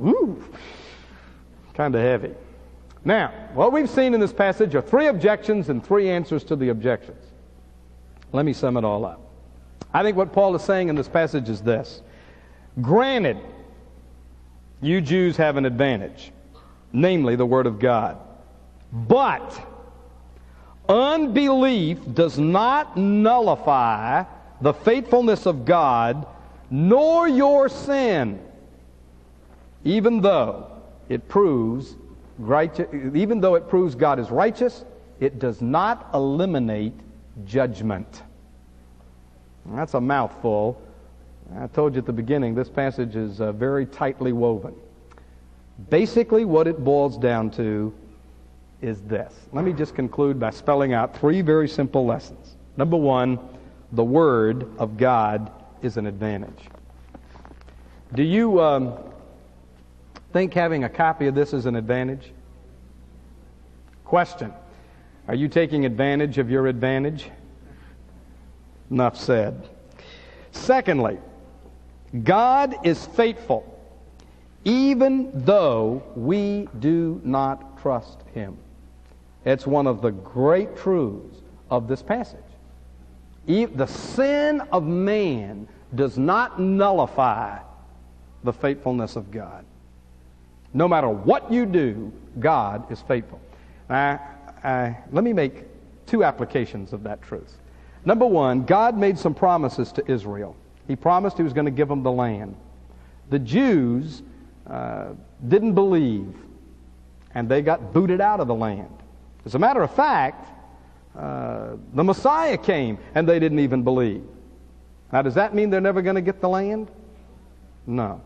Ooh, 0.02 0.44
kind 1.74 1.94
of 1.94 2.02
heavy. 2.02 2.34
Now, 3.08 3.32
what 3.54 3.72
we've 3.72 3.90
seen 3.90 4.14
in 4.14 4.20
this 4.20 4.34
passage 4.34 4.76
are 4.76 4.82
three 4.82 5.08
objections 5.08 5.70
and 5.70 5.82
three 5.82 6.10
answers 6.10 6.44
to 6.44 6.58
the 6.58 6.68
objections. 6.68 7.24
Let 8.34 8.44
me 8.44 8.52
sum 8.52 8.76
it 8.76 8.84
all 8.84 9.06
up. 9.06 9.22
I 9.94 10.04
think 10.04 10.18
what 10.18 10.34
Paul 10.34 10.54
is 10.58 10.62
saying 10.62 10.90
in 10.90 10.96
this 10.96 11.08
passage 11.08 11.48
is 11.48 11.62
this 11.62 12.02
Granted, 12.82 13.38
you 14.82 15.00
Jews 15.00 15.38
have 15.38 15.56
an 15.56 15.66
advantage, 15.66 16.34
namely 16.92 17.38
the 17.38 17.46
Word 17.46 17.66
of 17.66 17.80
God. 17.80 18.18
But 18.92 19.58
unbelief 20.90 22.00
does 22.14 22.38
not 22.38 22.98
nullify 22.98 24.26
the 24.60 24.74
faithfulness 24.74 25.46
of 25.46 25.64
God 25.64 26.28
nor 26.70 27.26
your 27.26 27.70
sin, 27.70 28.42
even 29.86 30.20
though 30.20 30.70
it 31.08 31.30
proves 31.30 31.96
even 32.40 33.42
though 33.42 33.56
it 33.56 33.68
proves 33.68 33.96
God 33.96 34.20
is 34.20 34.30
righteous, 34.30 34.86
it 35.20 35.40
does 35.40 35.62
not 35.62 36.10
eliminate 36.14 36.94
judgment. 37.46 38.24
That's 39.66 39.96
a 39.96 40.02
mouthful, 40.02 40.82
I 41.56 41.68
told 41.68 41.94
you 41.94 42.00
at 42.00 42.06
the 42.06 42.14
beginning, 42.14 42.56
this 42.56 42.70
passage 42.70 43.16
is 43.16 43.40
uh, 43.40 43.52
very 43.54 43.86
tightly 43.86 44.34
woven. 44.34 44.76
Basically, 45.90 46.46
what 46.46 46.68
it 46.68 46.84
boils 46.84 47.18
down 47.18 47.52
to 47.52 47.94
is 48.82 49.02
this. 49.04 49.34
Let 49.54 49.64
me 49.64 49.74
just 49.74 49.96
conclude 49.96 50.40
by 50.40 50.50
spelling 50.50 50.94
out 50.94 51.18
three 51.18 51.42
very 51.42 51.68
simple 51.68 52.06
lessons. 52.06 52.56
Number 52.76 52.98
one, 52.98 53.40
the 53.94 54.04
Word 54.04 54.68
of 54.78 54.98
God 54.98 55.52
is 55.82 55.98
an 55.98 56.06
advantage. 56.06 56.66
Do 58.14 58.24
you 58.24 58.62
um, 58.62 58.94
think 60.34 60.54
having 60.54 60.84
a 60.84 60.90
copy 60.90 61.28
of 61.28 61.36
this 61.36 61.54
is 61.54 61.66
an 61.66 61.76
advantage? 61.76 62.32
Question 64.06 64.54
Are 65.28 65.36
you 65.36 65.48
taking 65.48 65.86
advantage 65.86 66.38
of 66.38 66.50
your 66.50 66.68
advantage? 66.68 67.30
Enough 68.90 69.18
said. 69.18 69.68
Secondly, 70.52 71.18
God 72.24 72.76
is 72.86 73.06
faithful 73.06 73.74
even 74.68 75.32
though 75.34 76.04
we 76.16 76.68
do 76.80 77.22
not 77.24 77.82
trust 77.82 78.22
him. 78.34 78.58
It's 79.46 79.66
one 79.66 79.88
of 79.88 80.02
the 80.02 80.12
great 80.12 80.76
truths 80.76 81.38
of 81.70 81.88
this 81.88 82.02
passage. 82.02 82.40
The 83.46 83.86
sin 83.86 84.60
of 84.74 84.84
man 84.84 85.70
does 85.96 86.18
not 86.18 86.60
nullify 86.60 87.60
the 88.44 88.52
faithfulness 88.52 89.16
of 89.16 89.32
God. 89.32 89.64
No 90.74 90.88
matter 90.88 91.10
what 91.10 91.52
you 91.52 91.66
do, 91.66 92.12
God 92.40 92.92
is 92.92 93.02
faithful. 93.02 93.40
I, 93.90 94.20
let 95.12 95.24
me 95.24 95.34
make 95.34 95.64
two 96.06 96.24
applications 96.24 96.94
of 96.94 97.04
that 97.04 97.22
truth. 97.22 97.58
Number 98.06 98.26
one, 98.26 98.64
God 98.64 98.98
made 98.98 99.18
some 99.18 99.34
promises 99.34 99.92
to 99.94 100.12
Israel. 100.12 100.56
He 100.88 100.96
promised 100.96 101.38
He 101.38 101.44
was 101.44 101.54
going 101.54 101.66
to 101.66 101.72
give 101.72 101.88
them 101.88 102.04
the 102.04 102.12
land. 102.12 102.56
The 103.30 103.40
Jews 103.40 104.24
uh, 104.66 105.10
didn't 105.48 105.74
believe, 105.74 106.34
and 107.34 107.50
they 107.50 107.62
got 107.62 107.94
booted 107.94 108.22
out 108.22 108.40
of 108.40 108.48
the 108.48 108.56
land. 108.56 108.90
As 109.46 109.56
a 109.56 109.60
matter 109.60 109.84
of 109.84 109.94
fact, 109.94 110.48
uh, 111.18 111.76
the 111.94 112.04
Messiah 112.04 112.58
came, 112.58 112.98
and 113.16 113.28
they 113.28 113.40
didn't 113.40 113.60
even 113.60 113.84
believe. 113.84 114.24
Now, 115.12 115.22
does 115.22 115.36
that 115.36 115.56
mean 115.56 115.70
they're 115.70 115.82
never 115.82 116.02
going 116.02 116.16
to 116.16 116.22
get 116.22 116.42
the 116.42 116.50
land? 116.50 116.92
No. 117.86 118.22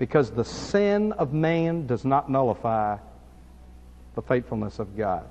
Because 0.00 0.30
the 0.30 0.46
sin 0.46 1.12
of 1.12 1.34
man 1.34 1.86
does 1.86 2.06
not 2.06 2.30
nullify 2.30 2.96
the 4.14 4.22
faithfulness 4.22 4.78
of 4.78 4.96
God. 4.96 5.28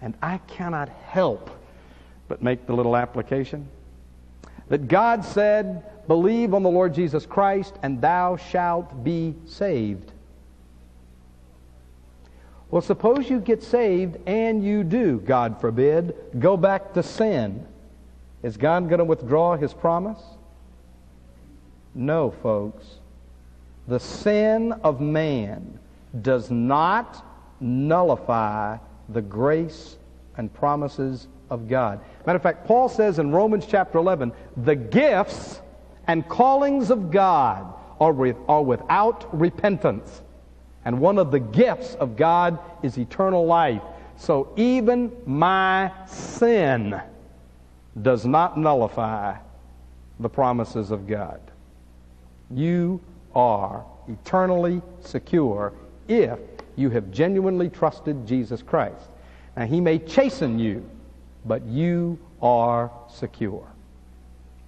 And 0.00 0.16
I 0.22 0.38
cannot 0.38 0.88
help 0.88 1.50
but 2.28 2.42
make 2.42 2.66
the 2.66 2.72
little 2.72 2.96
application 2.96 3.68
that 4.68 4.88
God 4.88 5.22
said, 5.22 5.84
Believe 6.08 6.54
on 6.54 6.62
the 6.62 6.70
Lord 6.70 6.94
Jesus 6.94 7.26
Christ, 7.26 7.74
and 7.82 8.00
thou 8.00 8.38
shalt 8.38 9.04
be 9.04 9.34
saved. 9.44 10.12
Well, 12.70 12.80
suppose 12.80 13.28
you 13.28 13.38
get 13.38 13.62
saved 13.62 14.16
and 14.26 14.64
you 14.64 14.82
do, 14.82 15.20
God 15.20 15.60
forbid, 15.60 16.14
go 16.38 16.56
back 16.56 16.94
to 16.94 17.02
sin. 17.02 17.66
Is 18.42 18.56
God 18.56 18.88
going 18.88 19.00
to 19.00 19.04
withdraw 19.04 19.58
his 19.58 19.74
promise? 19.74 20.22
No, 21.94 22.30
folks. 22.30 22.86
The 23.88 23.98
sin 23.98 24.72
of 24.84 25.00
man 25.00 25.78
does 26.20 26.50
not 26.50 27.24
nullify 27.58 28.76
the 29.08 29.22
grace 29.22 29.96
and 30.36 30.52
promises 30.52 31.26
of 31.50 31.68
God. 31.68 32.00
Matter 32.26 32.36
of 32.36 32.42
fact, 32.42 32.66
Paul 32.66 32.90
says 32.90 33.18
in 33.18 33.32
Romans 33.32 33.64
chapter 33.66 33.98
11, 33.98 34.32
the 34.58 34.76
gifts 34.76 35.60
and 36.06 36.28
callings 36.28 36.90
of 36.90 37.10
God 37.10 37.72
are, 37.98 38.12
with, 38.12 38.36
are 38.46 38.62
without 38.62 39.26
repentance. 39.38 40.22
And 40.84 41.00
one 41.00 41.18
of 41.18 41.30
the 41.30 41.40
gifts 41.40 41.94
of 41.94 42.16
God 42.16 42.58
is 42.82 42.98
eternal 42.98 43.46
life. 43.46 43.82
So 44.16 44.52
even 44.56 45.12
my 45.24 45.92
sin 46.06 47.00
does 48.00 48.26
not 48.26 48.58
nullify 48.58 49.36
the 50.20 50.28
promises 50.28 50.90
of 50.90 51.06
God. 51.06 51.40
You 52.50 53.00
are 53.34 53.84
eternally 54.08 54.82
secure 55.00 55.72
if 56.08 56.38
you 56.76 56.90
have 56.90 57.10
genuinely 57.10 57.68
trusted 57.68 58.26
Jesus 58.26 58.62
Christ. 58.62 59.08
Now, 59.56 59.66
He 59.66 59.80
may 59.80 59.98
chasten 59.98 60.58
you, 60.58 60.88
but 61.44 61.64
you 61.64 62.18
are 62.40 62.90
secure. 63.08 63.66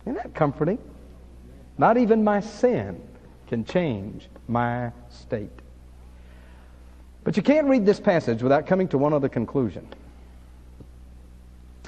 Isn't 0.02 0.14
that 0.14 0.34
comforting? 0.34 0.78
Not 1.78 1.96
even 1.96 2.24
my 2.24 2.40
sin 2.40 3.00
can 3.46 3.64
change 3.64 4.28
my 4.48 4.92
state. 5.08 5.50
But 7.24 7.36
you 7.36 7.42
can't 7.42 7.68
read 7.68 7.86
this 7.86 8.00
passage 8.00 8.42
without 8.42 8.66
coming 8.66 8.88
to 8.88 8.98
one 8.98 9.12
other 9.12 9.28
conclusion. 9.28 9.86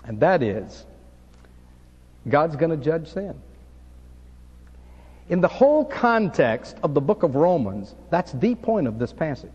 And 0.05 0.20
that 0.20 0.43
is 0.43 0.85
God's 2.29 2.57
going 2.57 2.70
to 2.70 2.77
judge 2.77 3.09
sin. 3.09 3.35
In 5.33 5.41
the 5.41 5.49
whole 5.49 5.87
context 5.87 6.76
of 6.83 6.93
the 6.93 7.01
book 7.01 7.22
of 7.22 7.37
Romans, 7.37 7.95
that's 8.11 8.33
the 8.33 8.55
point 8.55 8.87
of 8.87 8.99
this 8.99 9.14
passage. 9.14 9.51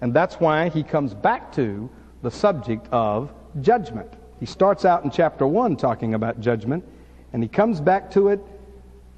And 0.00 0.12
that's 0.12 0.40
why 0.40 0.68
he 0.68 0.82
comes 0.82 1.14
back 1.14 1.52
to 1.52 1.88
the 2.22 2.30
subject 2.32 2.88
of 2.90 3.32
judgment. 3.60 4.12
He 4.40 4.46
starts 4.46 4.84
out 4.84 5.04
in 5.04 5.12
chapter 5.12 5.46
1 5.46 5.76
talking 5.76 6.14
about 6.14 6.40
judgment, 6.40 6.84
and 7.32 7.40
he 7.40 7.48
comes 7.48 7.80
back 7.80 8.10
to 8.14 8.30
it 8.30 8.40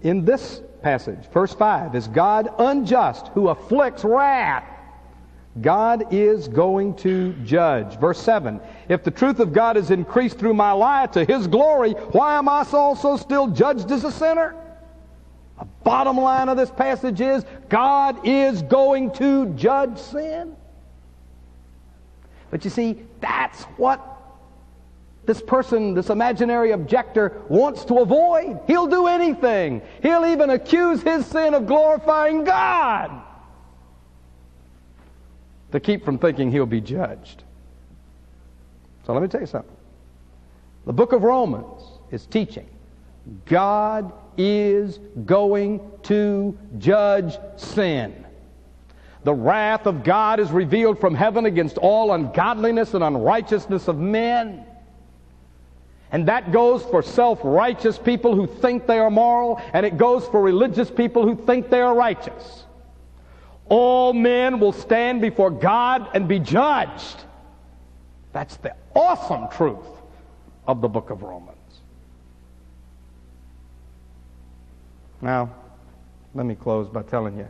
in 0.03 0.27
this 0.27 0.61
passage. 0.83 1.27
Verse 1.33 1.55
5 1.55 1.95
Is 1.95 2.07
God 2.07 2.51
unjust 2.59 3.29
who 3.29 3.49
afflicts 3.49 4.05
wrath? 4.05 4.69
God 5.63 6.13
is 6.13 6.49
going 6.49 6.97
to 6.97 7.33
judge. 7.45 7.99
Verse 7.99 8.21
7 8.21 8.61
If 8.91 9.03
the 9.03 9.11
truth 9.11 9.41
of 9.41 9.55
God 9.55 9.79
is 9.79 9.91
increased 9.91 10.39
through 10.39 10.53
my 10.53 10.73
lie 10.73 11.07
to 11.13 11.25
his 11.25 11.47
glory, 11.47 11.93
why 12.13 12.37
am 12.37 12.47
I 12.47 12.67
also 12.71 13.17
still 13.17 13.47
judged 13.47 13.91
as 13.91 14.05
a 14.05 14.13
sinner? 14.13 14.55
The 15.59 15.67
bottom 15.85 16.17
line 16.17 16.49
of 16.49 16.57
this 16.57 16.71
passage 16.71 17.21
is 17.21 17.45
God 17.69 18.27
is 18.27 18.63
going 18.63 19.13
to 19.13 19.47
judge 19.55 19.99
sin. 19.99 20.57
But 22.51 22.65
you 22.65 22.71
see, 22.71 23.03
that's 23.21 23.63
what 23.77 24.01
this 25.27 25.41
person, 25.41 25.95
this 25.95 26.11
imaginary 26.11 26.73
objector, 26.73 27.43
wants 27.49 27.85
to 27.87 27.99
avoid. 27.99 28.61
He'll 28.67 28.87
do 28.87 29.07
anything. 29.07 29.81
He'll 30.03 30.27
even 30.27 30.51
accuse 30.51 31.03
his 31.03 31.25
sin 31.27 31.55
of 31.55 31.67
glorifying 31.67 32.45
God 32.45 33.23
to 35.73 35.81
keep 35.81 36.05
from 36.05 36.19
thinking 36.19 36.53
he'll 36.53 36.67
be 36.67 36.81
judged. 36.81 37.43
So 39.07 39.13
let 39.13 39.23
me 39.23 39.29
tell 39.29 39.41
you 39.41 39.47
something. 39.47 39.77
The 40.87 40.93
book 40.93 41.13
of 41.13 41.23
Romans 41.23 41.83
is 42.11 42.27
teaching 42.27 42.69
God 43.47 44.13
is 44.37 44.99
going 45.25 45.81
to 46.05 46.57
judge 46.79 47.37
sin. 47.57 48.25
The 49.25 49.35
wrath 49.35 49.87
of 49.87 50.05
God 50.05 50.39
is 50.39 50.51
revealed 50.51 51.01
from 51.01 51.15
heaven 51.15 51.47
against 51.47 51.79
all 51.79 52.13
ungodliness 52.13 52.95
and 52.95 53.03
unrighteousness 53.03 53.89
of 53.89 53.99
men. 53.99 54.67
And 56.13 56.29
that 56.29 56.53
goes 56.53 56.83
for 56.85 57.03
self 57.03 57.41
righteous 57.43 57.99
people 57.99 58.37
who 58.37 58.47
think 58.47 58.87
they 58.87 58.99
are 58.99 59.11
moral, 59.11 59.61
and 59.73 59.85
it 59.85 59.97
goes 59.97 60.27
for 60.29 60.41
religious 60.41 60.91
people 60.91 61.27
who 61.27 61.35
think 61.45 61.71
they 61.71 61.81
are 61.81 61.95
righteous. 61.95 62.65
All 63.67 64.13
men 64.13 64.61
will 64.61 64.73
stand 64.73 65.21
before 65.21 65.51
God 65.51 66.09
and 66.15 66.29
be 66.29 66.39
judged. 66.39 67.25
That's 68.33 68.57
the 68.59 68.77
awesome 68.95 69.49
truth 69.49 69.87
of 70.67 70.81
the 70.81 70.89
book 70.89 71.11
of 71.11 71.23
Romans. 71.23 71.54
Now, 75.25 75.49
let 76.35 76.45
me 76.45 76.55
close 76.55 76.87
by 76.87 77.01
telling 77.01 77.39
you 77.39 77.49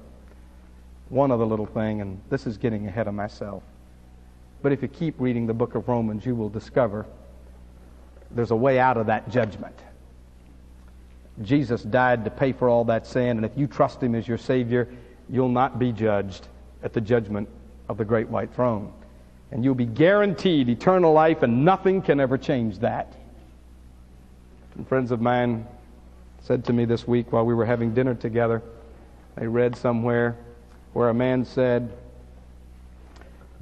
one 1.08 1.32
other 1.32 1.44
little 1.44 1.66
thing, 1.66 2.00
and 2.00 2.20
this 2.30 2.46
is 2.46 2.56
getting 2.56 2.86
ahead 2.86 3.08
of 3.08 3.14
myself. 3.14 3.64
But 4.62 4.70
if 4.70 4.80
you 4.80 4.86
keep 4.86 5.16
reading 5.18 5.48
the 5.48 5.54
book 5.54 5.74
of 5.74 5.88
Romans, 5.88 6.24
you 6.24 6.36
will 6.36 6.48
discover 6.48 7.04
there's 8.30 8.52
a 8.52 8.56
way 8.56 8.78
out 8.78 8.96
of 8.96 9.06
that 9.06 9.28
judgment. 9.28 9.74
Jesus 11.42 11.82
died 11.82 12.24
to 12.26 12.30
pay 12.30 12.52
for 12.52 12.68
all 12.68 12.84
that 12.84 13.08
sin, 13.08 13.38
and 13.38 13.44
if 13.44 13.50
you 13.56 13.66
trust 13.66 14.00
Him 14.00 14.14
as 14.14 14.28
your 14.28 14.38
Savior, 14.38 14.88
you'll 15.28 15.48
not 15.48 15.76
be 15.76 15.90
judged 15.90 16.46
at 16.84 16.92
the 16.92 17.00
judgment 17.00 17.48
of 17.88 17.98
the 17.98 18.04
great 18.04 18.28
white 18.28 18.54
throne. 18.54 18.92
And 19.50 19.64
you'll 19.64 19.74
be 19.74 19.84
guaranteed 19.84 20.68
eternal 20.68 21.12
life, 21.12 21.42
and 21.42 21.64
nothing 21.64 22.02
can 22.02 22.20
ever 22.20 22.38
change 22.38 22.78
that. 22.78 23.12
And 24.76 24.86
friends 24.86 25.10
of 25.10 25.20
mine 25.20 25.66
said 26.44 26.64
to 26.66 26.72
me 26.74 26.84
this 26.84 27.08
week 27.08 27.32
while 27.32 27.44
we 27.44 27.54
were 27.54 27.64
having 27.64 27.94
dinner 27.94 28.14
together, 28.14 28.62
they 29.36 29.46
read 29.46 29.74
somewhere 29.76 30.36
where 30.92 31.08
a 31.08 31.14
man 31.14 31.44
said, 31.44 31.90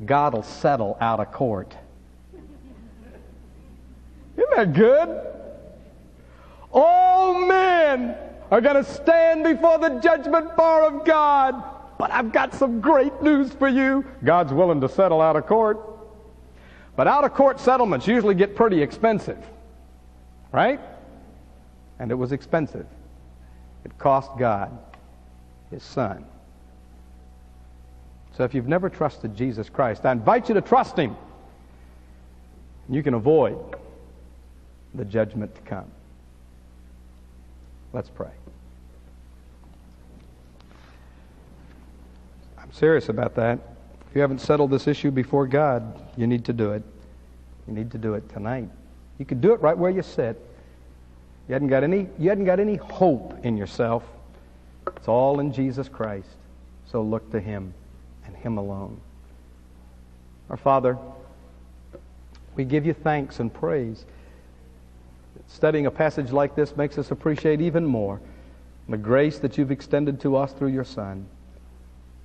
God 0.05 0.35
will 0.35 0.43
settle 0.43 0.99
out 1.01 1.21
of 1.21 1.31
court. 1.31 1.75
Isn't 4.37 4.51
that 4.57 4.73
good? 4.73 5.27
All 6.73 7.35
men 7.47 8.17
are 8.51 8.61
going 8.61 8.77
to 8.77 8.85
stand 8.85 9.45
before 9.45 9.79
the 9.79 10.01
judgment 10.01 10.57
bar 10.57 10.83
of 10.83 11.05
God. 11.05 11.63
But 11.99 12.11
I've 12.11 12.33
got 12.33 12.53
some 12.53 12.81
great 12.81 13.23
news 13.23 13.53
for 13.53 13.69
you. 13.69 14.05
God's 14.25 14.53
willing 14.53 14.81
to 14.81 14.89
settle 14.89 15.21
out 15.21 15.37
of 15.37 15.47
court. 15.47 15.79
But 16.97 17.07
out 17.07 17.23
of 17.23 17.33
court 17.33 17.61
settlements 17.61 18.09
usually 18.09 18.35
get 18.35 18.57
pretty 18.57 18.83
expensive. 18.83 19.39
Right? 20.51 20.81
And 22.03 22.11
it 22.11 22.17
was 22.17 22.33
expensive. 22.33 22.87
It 23.85 23.97
cost 23.97 24.33
God 24.37 24.77
his 25.71 25.85
son. 25.85 26.25
So 28.37 28.43
if 28.43 28.55
you've 28.55 28.67
never 28.67 28.91
trusted 28.91 29.37
Jesus 29.37 29.69
Christ, 29.69 30.05
I 30.05 30.11
invite 30.11 30.49
you 30.49 30.57
to 30.57 30.61
trust 30.61 30.97
him. 30.97 31.15
You 32.89 33.05
can 33.05 33.15
avoid 33.15 33.57
the 34.97 35.05
judgment 35.05 35.55
to 35.55 35.61
come. 35.61 35.89
Let's 37.93 38.11
pray. 38.11 38.33
I'm 42.59 42.73
serious 42.73 43.11
about 43.11 43.37
that. 43.37 43.61
If 44.11 44.17
you 44.17 44.23
haven't 44.23 44.41
settled 44.41 44.73
this 44.73 44.89
issue 44.89 45.13
before 45.13 45.47
God, 45.47 46.05
you 46.17 46.27
need 46.27 46.45
to 46.47 46.53
do 46.53 46.73
it. 46.73 46.83
You 47.69 47.75
need 47.75 47.93
to 47.93 47.99
do 47.99 48.15
it 48.15 48.29
tonight. 48.29 48.69
You 49.21 49.25
can 49.25 49.41
do 49.41 49.53
it 49.53 49.61
right 49.61 49.79
where 49.79 49.93
you 49.93 50.03
sit. 50.03 50.49
You 51.49 51.55
hadn't 51.55 51.69
got 51.69 51.85
any, 51.85 52.09
you 52.19 52.29
hadn't 52.29 52.45
got 52.45 52.61
any 52.61 52.77
hope 52.77 53.45
in 53.45 53.57
yourself. 53.57 54.05
It's 54.97 55.09
all 55.09 55.41
in 55.41 55.53
Jesus 55.53 55.89
Christ. 55.89 56.29
So 56.87 57.03
look 57.03 57.31
to 57.33 57.41
Him 57.41 57.75
and 58.27 58.37
Him 58.37 58.59
alone. 58.59 59.01
Our 60.51 60.57
Father, 60.57 60.99
we 62.55 62.65
give 62.65 62.87
you 62.87 62.93
thanks 62.93 63.41
and 63.41 63.53
praise. 63.53 64.05
Studying 65.49 65.87
a 65.87 65.91
passage 65.91 66.31
like 66.31 66.55
this 66.55 66.77
makes 66.77 66.99
us 66.99 67.11
appreciate 67.11 67.61
even 67.61 67.85
more 67.85 68.21
the 68.89 68.97
grace 68.97 69.39
that 69.39 69.57
you've 69.57 69.71
extended 69.71 70.21
to 70.21 70.37
us 70.37 70.53
through 70.53 70.69
your 70.69 70.85
Son. 70.85 71.27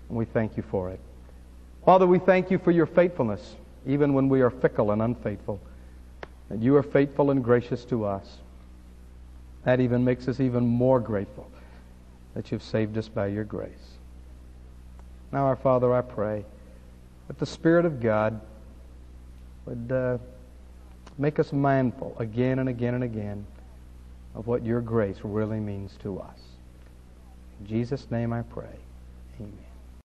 And 0.09 0.17
we 0.17 0.25
thank 0.25 0.57
you 0.57 0.63
for 0.63 0.89
it. 0.89 0.99
Father, 1.85 2.05
we 2.05 2.19
thank 2.19 2.51
you 2.51 2.57
for 2.57 2.71
your 2.71 2.85
faithfulness, 2.85 3.55
even 3.85 4.13
when 4.13 4.27
we 4.27 4.41
are 4.41 4.49
fickle 4.49 4.91
and 4.91 5.01
unfaithful. 5.01 5.59
And 6.49 6.61
you 6.61 6.75
are 6.75 6.83
faithful 6.83 7.31
and 7.31 7.43
gracious 7.43 7.85
to 7.85 8.05
us. 8.05 8.39
That 9.67 9.81
even 9.81 10.05
makes 10.05 10.29
us 10.29 10.39
even 10.39 10.65
more 10.65 11.01
grateful 11.01 11.51
that 12.35 12.53
you've 12.53 12.63
saved 12.63 12.97
us 12.97 13.09
by 13.09 13.27
your 13.27 13.43
grace. 13.43 13.97
Now, 15.33 15.43
our 15.45 15.57
Father, 15.57 15.93
I 15.93 15.99
pray 15.99 16.45
that 17.27 17.37
the 17.37 17.45
Spirit 17.45 17.83
of 17.83 17.99
God 17.99 18.39
would 19.65 19.91
uh, 19.91 20.19
make 21.17 21.37
us 21.37 21.51
mindful 21.51 22.15
again 22.17 22.59
and 22.59 22.69
again 22.69 22.93
and 22.93 23.03
again 23.03 23.45
of 24.35 24.47
what 24.47 24.63
your 24.63 24.79
grace 24.79 25.17
really 25.23 25.59
means 25.59 25.97
to 26.01 26.17
us. 26.17 26.39
In 27.59 27.67
Jesus' 27.67 28.09
name 28.09 28.31
I 28.31 28.43
pray. 28.43 28.86